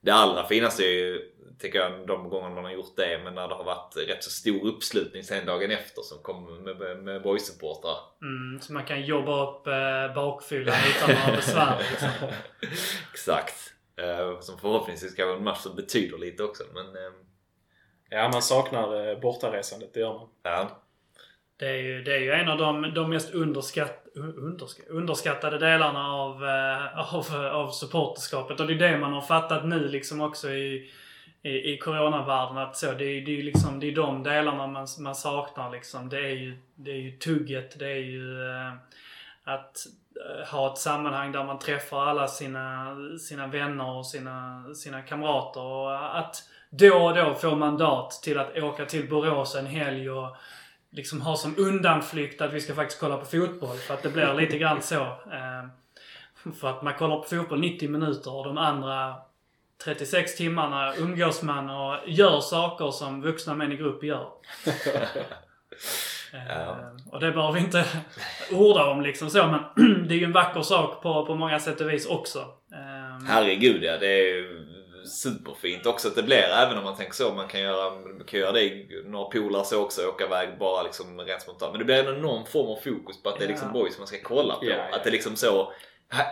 [0.00, 3.48] det allra finaste är ju, tycker jag, de gånger man har gjort det, men när
[3.48, 7.22] det har varit rätt så stor uppslutning sen dagen efter som kommer med, med, med
[7.22, 7.96] boysupportrar.
[8.22, 11.78] Mm, så man kan jobba upp eh, bakfyllan utan några besvär.
[11.90, 12.08] Liksom.
[13.12, 13.72] Exakt.
[13.96, 17.12] Eh, som förhoppningsvis ska vara en match som betyder lite också, men eh,
[18.08, 20.28] Ja, man saknar eh, bortaresandet, det gör man.
[20.42, 20.82] ja.
[21.58, 26.12] Det är ju, det är ju en av de, de mest underskatt, underskatt, underskattade delarna
[26.12, 28.60] av, eh, av, av supporterskapet.
[28.60, 30.90] Och det är det man har fattat nu liksom också i,
[31.42, 32.58] i, i coronavärlden.
[32.58, 35.70] Att så, det, är, det är ju liksom, det är de delarna man, man saknar
[35.70, 36.08] liksom.
[36.08, 38.72] Det är ju, det är ju tugget, det är ju eh,
[39.44, 39.86] att
[40.26, 45.62] eh, ha ett sammanhang där man träffar alla sina, sina vänner och sina, sina kamrater.
[45.62, 50.36] Och att då och då få mandat till att åka till Borås en helg och
[50.90, 53.76] liksom ha som undanflykt att vi ska faktiskt kolla på fotboll.
[53.76, 55.02] För att det blir lite grann så.
[55.02, 59.14] Eh, för att man kollar på fotboll 90 minuter och de andra
[59.84, 64.28] 36 timmarna umgås man och gör saker som vuxna män i grupp gör.
[66.32, 66.76] Eh.
[67.10, 67.84] Och det behöver vi inte
[68.52, 71.80] orda om liksom så men det är ju en vacker sak på, på många sätt
[71.80, 72.38] och vis också.
[72.72, 74.34] Eh, Herregud ja, det är
[75.08, 76.36] superfint också att det blir.
[76.42, 77.34] Även om man tänker så.
[77.34, 80.08] Man kan göra, man kan göra det några polare så också.
[80.08, 81.72] Åka iväg bara liksom rent spontant.
[81.72, 84.06] Men det blir ändå någon form av fokus på att det är liksom boys man
[84.06, 84.66] ska kolla på.
[84.92, 85.72] Att det liksom så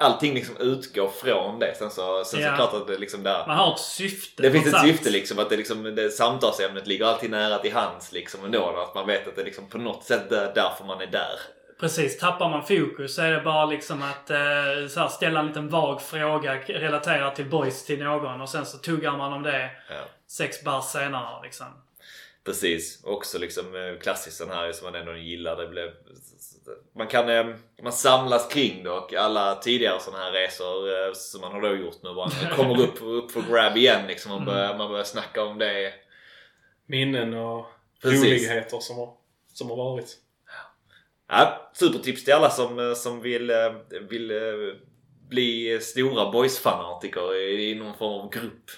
[0.00, 1.74] Allting liksom utgår från det.
[1.78, 2.56] Sen så, sen så Ja.
[2.56, 4.42] klart att det liksom där Man har ett syfte.
[4.42, 8.12] Det finns ett syfte liksom att det, liksom, det samtalsämnet ligger alltid nära till hands
[8.12, 8.76] liksom ändå.
[8.88, 11.38] Att man vet att det liksom på något sätt är därför man är där.
[11.80, 15.46] Precis, tappar man fokus så är det bara liksom att eh, så här, ställa en
[15.46, 19.70] liten vag fråga relaterad till boys till någon och sen så tuggar man om det
[19.88, 20.04] Ja.
[20.26, 21.66] sex bars senare liksom.
[22.44, 23.04] Precis.
[23.04, 25.56] Också liksom eh, klassiskt sån här som man ändå gillar.
[25.56, 25.90] Det blev,
[26.96, 27.46] man kan eh,
[27.82, 31.74] man samlas kring det och alla tidigare såna här resor eh, som man har då
[31.76, 35.44] gjort nu bara kommer upp, upp för grab igen liksom och börjar, man börjar snacka
[35.44, 35.92] om det.
[36.86, 37.66] Minnen och
[38.02, 38.24] Precis.
[38.24, 39.12] roligheter som har,
[39.52, 40.16] som har varit.
[41.28, 43.72] Ja, supertips till alla som, eh, som vill, eh,
[44.08, 44.74] vill eh,
[45.28, 48.70] bli stora boys-fanatiker i, någon form av grupp.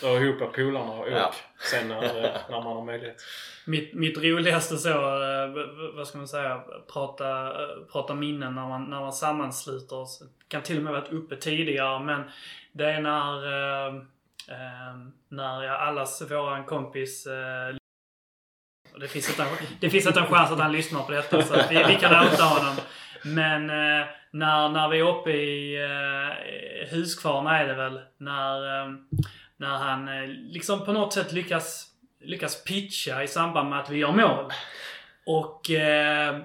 [0.00, 1.08] dra ihop polarna och åk.
[1.12, 1.32] Ja.
[1.70, 2.00] Sen när,
[2.50, 3.16] när man har möjlighet.
[3.66, 4.92] Mitt, mitt roligaste så,
[5.96, 7.52] vad ska man säga, prata,
[7.92, 10.22] prata minnen när man, när man sammansluter oss.
[10.48, 12.22] Kan till och med varit uppe tidigare men
[12.72, 13.40] det är när,
[15.28, 17.26] när jag, allas våran kompis
[18.94, 19.48] och det finns, inte en,
[19.80, 22.44] det finns inte en chans att han lyssnar på detta så vi, vi kan outa
[22.44, 22.76] honom.
[23.24, 28.00] Men eh, när, när vi är uppe i eh, Huskvarna är det väl.
[28.18, 28.92] När, eh,
[29.56, 31.86] när han eh, liksom på något sätt lyckas,
[32.20, 34.52] lyckas pitcha i samband med att vi gör mål.
[35.26, 36.38] Och eh,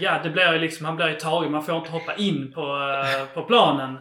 [0.00, 1.52] ja, det blir ju liksom, han blir ju tagen.
[1.52, 2.60] Man får inte hoppa in på,
[3.04, 3.94] eh, på planen.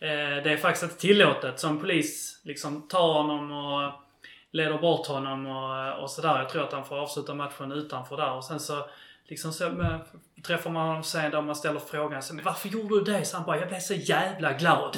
[0.00, 1.60] Eh, det är faktiskt inte tillåtet.
[1.60, 4.07] Som polis liksom tar honom och
[4.52, 6.38] leder bort honom och, och sådär.
[6.38, 8.32] Jag tror att han får avsluta matchen utanför där.
[8.32, 8.86] Och sen så
[9.24, 10.00] liksom så, men,
[10.46, 13.24] träffar man honom sen då man ställer frågan så, men varför gjorde du det?
[13.24, 14.96] Så han bara, jag blev så jävla glad.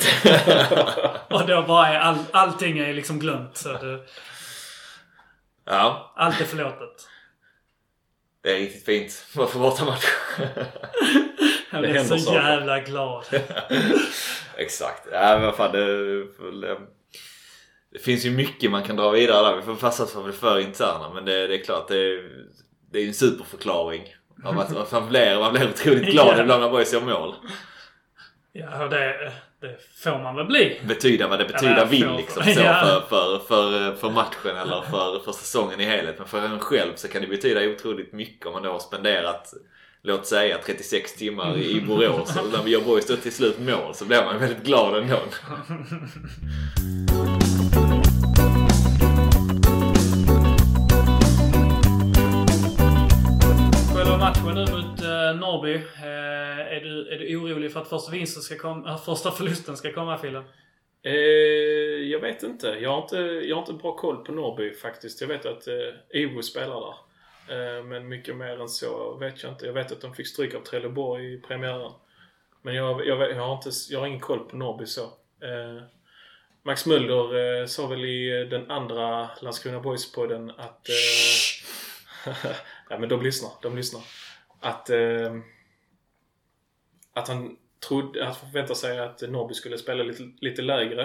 [1.30, 3.56] och då bara är all, allting är liksom glömt.
[3.56, 4.00] Så det,
[5.64, 7.08] Ja, allt är förlåtet.
[8.42, 9.24] det är riktigt fint.
[9.36, 10.04] Varför bortamatch?
[11.72, 12.38] Jag blev så saker.
[12.38, 13.24] jävla glad.
[14.56, 15.08] Exakt.
[15.12, 16.24] Ja, men fan det,
[17.92, 19.56] det, finns ju mycket man kan dra vidare där.
[19.56, 21.10] Vi får passa oss för att bli för interna.
[21.14, 22.22] Men det, det är klart, det är,
[22.92, 24.02] det är en superförklaring.
[24.44, 26.42] Av att, man, blir, man blir otroligt glad Ja.
[26.42, 27.34] ibland när boys gör mål.
[28.52, 30.80] Ja, det, det får man väl bli.
[30.88, 32.42] Betyda vad det betyda Eller vill för- liksom.
[32.44, 32.82] Så Ja.
[32.84, 36.14] för, för, för, för matchen eller för, för säsongen i helhet.
[36.18, 39.52] Men för en själv så kan det betyda otroligt mycket om man då har spenderat
[40.02, 43.94] Låt säga 36 timmar i Borås och när vi gör boys då till slut mål
[43.94, 45.16] så blir man väldigt glad ändå.
[55.60, 55.74] Norrby.
[55.74, 59.76] eh, är, du, är du orolig för att första, vinsten ska komma, äh, första förlusten
[59.76, 60.42] ska komma, Fille?
[61.02, 61.12] Eh,
[62.10, 62.68] jag vet inte.
[62.68, 65.20] Jag har inte, jag har inte bra koll på Norrby faktiskt.
[65.20, 66.94] Jag vet att eh, Ivo spelar där.
[67.50, 69.66] Eh, men mycket mer än så vet jag inte.
[69.66, 71.92] Jag vet att de fick stryk av Trelleborg i premiären.
[72.62, 75.02] Men jag, jag, jag, har, inte, jag har ingen koll på Norrby så.
[75.42, 75.82] Eh,
[76.62, 80.88] Max Mulder eh, sa väl i den andra Landskrona Boys-podden att...
[80.88, 82.34] Eh,
[82.88, 83.50] ja men de lyssnar.
[83.62, 84.02] De lyssnar.
[84.60, 84.90] Att...
[84.90, 85.36] Eh,
[87.12, 87.56] att han
[87.88, 91.02] trodde, att förväntade sig att Norrby skulle spela lite, lite lägre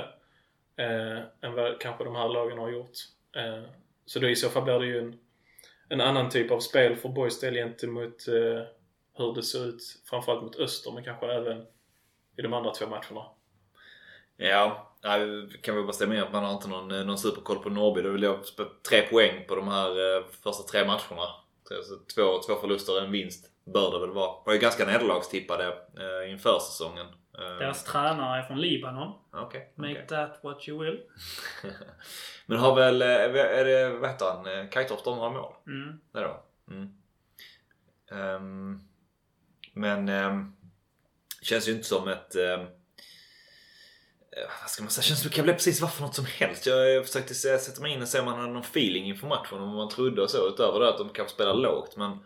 [0.75, 2.97] eh, än vad kanske de här lagen har gjort.
[3.35, 3.63] Eh,
[4.05, 5.19] så då i så fall blir det ju en,
[5.89, 8.63] en annan typ av spel för Boys del gentemot eh,
[9.17, 11.65] hur det ser ut framförallt mot Öster men kanske även
[12.37, 13.25] i de andra två matcherna.
[14.37, 15.17] Ja, ja,
[15.61, 18.01] kan väl bara stämma in att man har inte någon, eh, någon superkoll på Norrby.
[18.01, 21.44] Det är väl tre poäng på de här eh, första tre matcherna.
[21.67, 24.43] Så, så två, två förluster en vinst bör det väl vara.
[24.45, 27.05] Var ju ganska nederlagstippade eh, inför säsongen.
[27.37, 29.13] Eh, Deras tränare är från Libanon.
[29.31, 29.73] Okej.
[29.75, 30.99] Make that what you will.
[32.45, 35.53] Men har väl, eh, är det, vad heter han, Eh, Kajtorp de har mål?
[35.67, 35.99] Mm.
[36.11, 36.43] Det va?
[36.71, 36.89] Mm.
[38.11, 38.79] Ehm,
[39.73, 40.55] men um,
[41.41, 42.35] känns ju inte som ett...
[42.35, 42.63] eh,
[44.37, 45.03] Eh, vad ska man säga?
[45.03, 46.65] Känns som det kan bli precis vad för något som helst.
[46.65, 49.59] Jag, försökte sätta mig in och se om man hade någon feeling inför matchen.
[49.59, 50.47] Om man trodde och så.
[50.47, 51.97] Utöver det att de kanske spelar lågt.
[51.97, 52.19] Men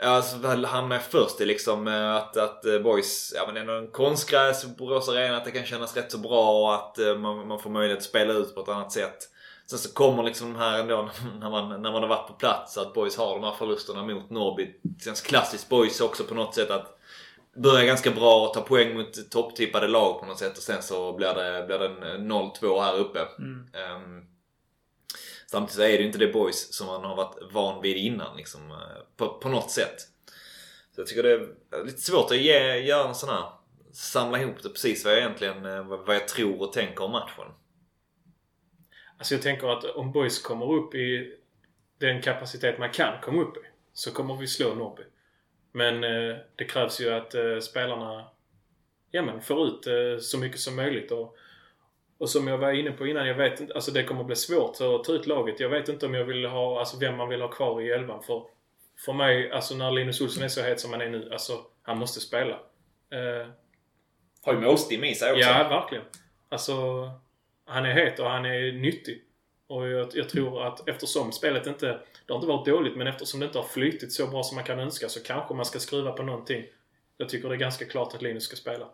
[0.00, 3.72] alltså väl hamnar jag först i liksom eh, att, att eh, boys, ja men ändå
[3.72, 7.48] en konstgräs på Borås Arena, att det kan kännas rätt så bra och att man,
[7.48, 9.28] man får möjlighet att spela ut på ett annat sätt.
[9.66, 11.10] Sen så kommer liksom de här ändå
[11.40, 14.30] när man, när man har varit på plats att boys har de här förlusterna mot
[14.30, 14.80] Norrby.
[14.82, 16.98] Det känns klassiskt boys också på något sätt att
[17.56, 21.12] börja ganska bra och ta poäng mot topptippade lag på något sätt och sen så
[21.12, 23.18] blir det, blir det en 0-2 här uppe.
[23.38, 23.66] Mm.
[23.74, 24.24] Ehm,
[25.46, 28.36] samtidigt så är det ju inte det boys som man har varit van vid innan
[28.36, 28.76] liksom, eh,
[29.16, 30.00] på, på något sätt.
[30.94, 33.44] Så jag tycker det är lite svårt att ge, göra en sån här
[33.92, 37.46] samla ihop det precis vad jag egentligen eh, vad jag tror och tänker om matchen.
[39.18, 41.38] Alltså jag tänker att om Boys kommer upp i
[41.98, 43.60] den kapacitet man kan komma upp i
[43.92, 45.02] så kommer vi slå Norrby.
[45.72, 48.24] Men eh, det krävs ju att eh, spelarna
[49.10, 51.10] ja, men får ut eh, så mycket som möjligt.
[51.10, 51.36] Och,
[52.18, 54.70] och som jag var inne på innan, jag vet inte, alltså det kommer bli svårt
[54.70, 55.60] att ta ut laget.
[55.60, 58.22] Jag vet inte om jag vill ha, alltså vem man vill ha kvar i elvan.
[58.22, 58.44] För,
[59.04, 61.98] för mig, alltså när Linus Olsson är så het som han är nu, alltså han
[61.98, 62.54] måste spela.
[63.10, 63.48] Eh,
[64.42, 65.48] Har ju Måstim i sig också.
[65.48, 66.04] Ja, verkligen.
[66.48, 66.74] Alltså,
[67.64, 69.22] han är het och han är nyttig.
[69.66, 72.00] Och jag, jag tror att eftersom spelet inte,
[72.32, 74.64] det har inte varit dåligt, men eftersom det inte har flytit så bra som man
[74.64, 76.64] kan önska så kanske man ska skruva på någonting.
[77.16, 78.86] Jag tycker det är ganska klart att Linus ska spela.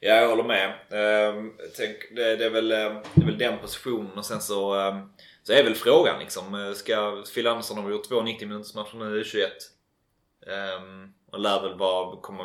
[0.00, 0.74] Ja, jag håller med.
[0.90, 4.74] Ehm, tänk, det, det, är väl, ehm, det är väl den positionen och sen så,
[4.74, 5.12] ehm,
[5.42, 6.54] så är väl frågan liksom.
[6.54, 9.52] eh, Ska Phil Andersson har gjort två 90 minuters matcher nu i 21
[10.80, 12.44] um, Och lär väl vara, kommer,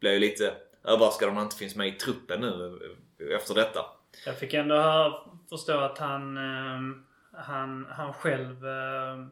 [0.00, 2.78] blir ju lite överraskad om han inte finns med i truppen nu
[3.20, 3.80] eh, efter detta.
[4.26, 5.12] Jag fick ändå höra,
[5.50, 6.38] förstå att han,
[7.38, 9.26] han, han själv eh,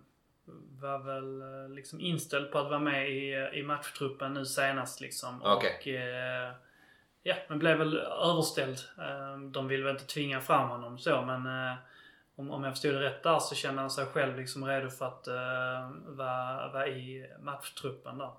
[0.80, 5.42] var väl eh, liksom inställd på att vara med i, i matchtruppen nu senast liksom.
[5.44, 5.76] Okej.
[5.80, 6.52] Och eh,
[7.22, 8.78] ja, men blev väl överställd.
[8.98, 11.76] Eh, de ville väl inte tvinga fram honom så men eh,
[12.36, 15.06] om, om jag förstod det rätt där så kände han sig själv liksom redo för
[15.06, 18.30] att eh, vara, vara i matchtruppen där.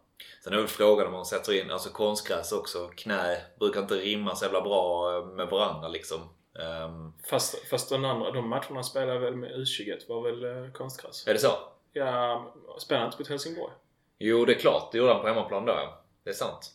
[0.43, 4.35] Sen är väl frågan om man sätter in, alltså konstgräs också, knä, brukar inte rimma
[4.35, 6.19] så jävla bra eh, med varandra liksom.
[6.59, 11.27] Ehm, Fast, fast de andra, de matcherna spelade väl med U21 var väl eh, konstgräs?
[11.27, 11.51] är det så?
[11.93, 13.73] Ja, spelade inte mot Helsingborg?
[14.19, 14.91] Jo, det är klart.
[14.91, 16.03] Det gjorde han på hemmaplan då ja.
[16.23, 16.71] Det är sant.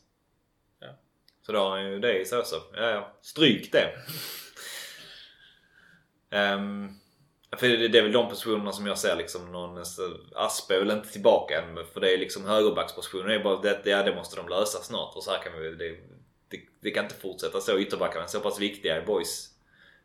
[0.80, 0.88] Ja.
[1.46, 2.62] Så då har han ju det i sig också.
[2.74, 3.12] Ja, ja.
[3.20, 3.92] Stryk det.
[6.30, 6.88] Ehm,
[7.56, 9.86] för det, det är väl de positionerna som jag ser liksom någon...
[9.86, 13.28] så Aspe är väl inte tillbaka än för det är liksom högerbackspositionen.
[13.28, 15.16] Det är bara det, ja, det måste de lösa snart.
[15.16, 15.96] Och så här kan vi det,
[16.48, 17.78] det, det kan inte fortsätta så.
[17.78, 19.51] Ytterbackarna är så pass viktiga i boys.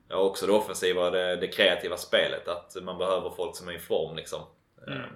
[0.10, 2.48] Ja, också det offensiva och det, det kreativa spelet.
[2.48, 4.42] Att man behöver folk som är i form liksom.
[4.88, 5.00] Mm.
[5.00, 5.10] Ehm,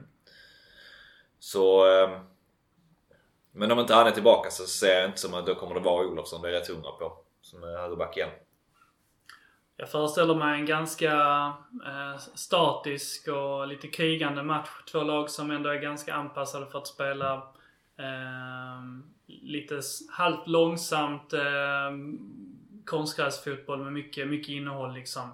[1.39, 1.85] Så...
[2.03, 2.19] ehm,
[3.51, 5.81] Men om inte han är tillbaka så ser jag inte som att då kommer det
[5.81, 6.41] vara Olofsson.
[6.41, 7.17] Det är jag rätt hundra på.
[7.41, 8.29] Som är högerback igen.
[9.77, 11.13] Jag föreställer mig en ganska
[11.85, 14.69] eh, statisk och lite krigande match.
[14.91, 17.33] Två lag som ändå är ganska anpassade för att spela
[17.97, 18.81] eh,
[19.27, 19.81] lite
[20.11, 21.91] halvt långsamt eh,
[22.85, 25.31] konstgräsfotboll med mycket, mycket innehåll liksom.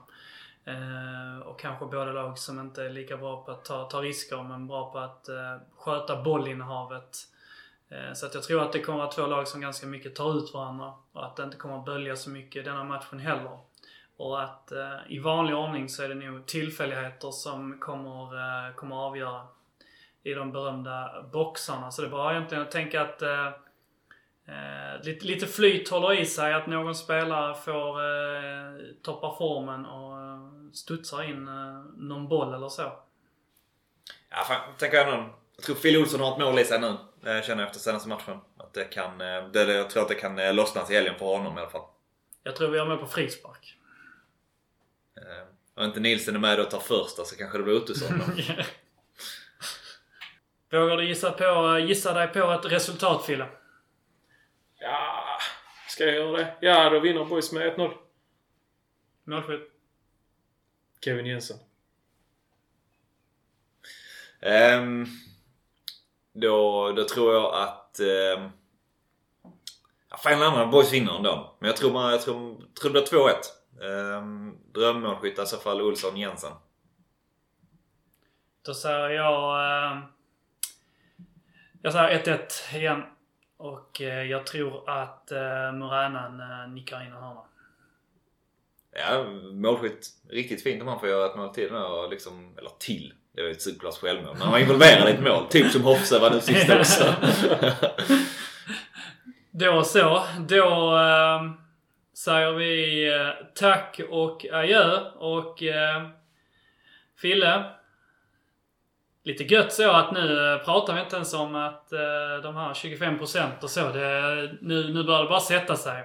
[0.66, 4.44] Eh, och kanske båda lag som inte är lika bra på att ta, ta risker
[4.44, 7.18] men bra på att eh, sköta bollinnehavet.
[7.90, 10.16] Eh, så att jag tror att det kommer att vara två lag som ganska mycket
[10.16, 13.60] tar ut varandra och att det inte kommer att bölja så mycket denna matchen heller.
[14.18, 18.96] Och att eh, i vanlig ordning så är det nog tillfälligheter som kommer, eh, kommer
[18.96, 19.48] avgöra
[20.24, 21.92] i de berömda boxarna.
[21.92, 23.50] Så det är bara egentligen att tänka att eh,
[24.48, 26.54] eh, eh, lite, lite flyt håller i sig.
[26.54, 30.38] Att någon spelare får eh, toppa formen och eh,
[30.74, 32.94] studsar in eh, någon boll eller så.
[34.30, 35.30] Ja, fan, tänker jag någon.
[35.56, 36.98] Jag tror Phil Olsson har ett mål i sig nu.
[37.22, 38.40] Det känner jag efter senaste matchen.
[38.58, 41.26] Att det kan, eh, det, jag tror att det kan eh, lossna till helgen för
[41.26, 41.82] honom i alla fall.
[42.44, 43.76] Jag tror vi har med på frispark.
[45.18, 48.26] Eh, Om inte Nielsen är med och tar första så kanske det blir Ottosson då.
[50.80, 53.48] Vågar du gissa, på, gissa dig på ett resultat Fille?
[54.80, 55.40] Ja,
[55.88, 56.56] ska jag göra det?
[56.62, 57.94] Ja, då vinner boys med 1-0.
[59.24, 59.72] Målskytt?
[61.02, 61.58] Kevin Jensen.
[64.42, 65.06] Ehm,
[66.34, 68.00] då, då tror jag att...
[68.38, 68.52] Um,
[70.24, 71.56] fan annan boys vinner ändå.
[71.60, 73.20] Men jag tror, man, jag tror, tror det blir
[73.82, 74.18] 2-1.
[74.18, 76.54] Um, drömmålskytt i så fall Olsson Jensen.
[78.62, 79.60] Då säger jag...
[79.92, 80.04] Eh,
[81.82, 83.04] jag säger 1-1 igen.
[83.58, 87.42] Och eh, jag tror att eh, Moränen eh, nickar in en hörna.
[88.92, 90.08] Ja, målskytt.
[90.30, 93.14] Riktigt fint om han får göra ett mål till och liksom, eller till.
[93.32, 94.34] Det var ju ett superklass självmål.
[94.34, 95.48] Men han var involverad i ett mål.
[95.50, 97.14] Typ som Hofse var nu sist också.
[99.52, 100.24] Då så.
[100.48, 101.52] Då eh,
[102.14, 105.00] säger vi eh, tack och adjö.
[105.16, 106.08] Och eh,
[107.18, 107.64] Fille.
[109.28, 112.00] Lite gött så att nu eh, pratar vi inte ens om att eh,
[112.44, 113.90] de här 25% och så.
[113.90, 116.00] Det, nu, nu börjar det bara sätta sig.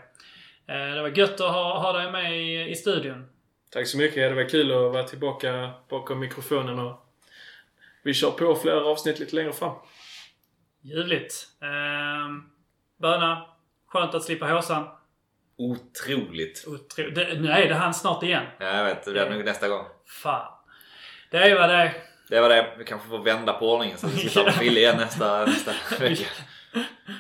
[0.69, 3.29] Eh, det var gött att ha, ha dig med i, i studion.
[3.71, 4.17] Tack så mycket.
[4.17, 7.07] Det var kul att vara tillbaka bakom mikrofonen och
[8.03, 9.75] vi kör på flera avsnitt lite längre fram.
[10.81, 11.47] Ljuvligt.
[11.63, 12.29] Eh,
[13.01, 13.47] Böna.
[13.87, 14.89] Skönt att slippa håsan.
[15.57, 16.65] Otroligt.
[16.67, 17.11] Otro...
[17.11, 18.45] Det, nej, det hann snart igen.
[18.59, 19.05] Ja, jag vet.
[19.05, 19.85] Det blir nog nästa gång.
[20.07, 20.53] Fan.
[21.31, 22.12] Det är vad det är.
[22.29, 22.75] Det var det.
[22.79, 25.73] Vi kanske får vända på ordningen så att vi slipper med Fille igen nästa, nästa
[26.01, 26.25] vecka.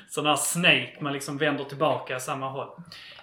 [0.08, 2.68] Sån här Snake, man liksom vänder tillbaka samma håll.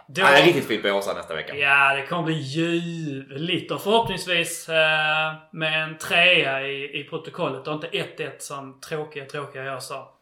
[0.07, 0.21] Då...
[0.21, 1.55] Nej, riktigt fint på Åsa nästa vecka.
[1.55, 3.71] Ja, det kommer bli ljuvligt.
[3.71, 9.63] Och förhoppningsvis eh, med en trea i, i protokollet och inte 1-1 som tråkiga, tråkiga
[9.63, 10.15] jag sa.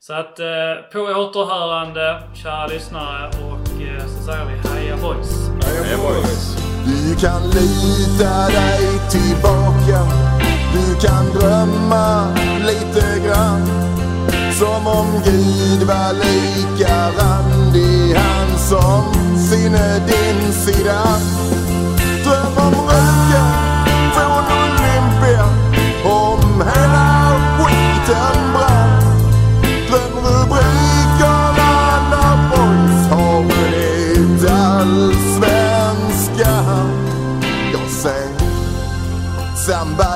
[0.00, 0.46] Så att eh,
[0.92, 3.28] på återhörande, kära lyssnare.
[3.28, 5.48] Och eh, så säger vi heja boys!
[5.66, 6.56] Heja boys!
[6.86, 10.25] Du kan lita dig tillbaka
[10.76, 12.06] du kan drömma
[12.66, 13.62] lite grann.
[14.58, 19.04] Som om Gud var lika randig Han som
[19.38, 21.02] sinne din sida.
[22.24, 23.50] Dröm om röken
[24.14, 25.46] från Olympia.
[26.04, 29.02] Om hela skiten brann.
[29.88, 31.72] Drömrubrikerna
[32.10, 36.88] när boys har vunnit allsvenskan
[37.72, 38.36] Jag säger,
[39.66, 40.15] sambalek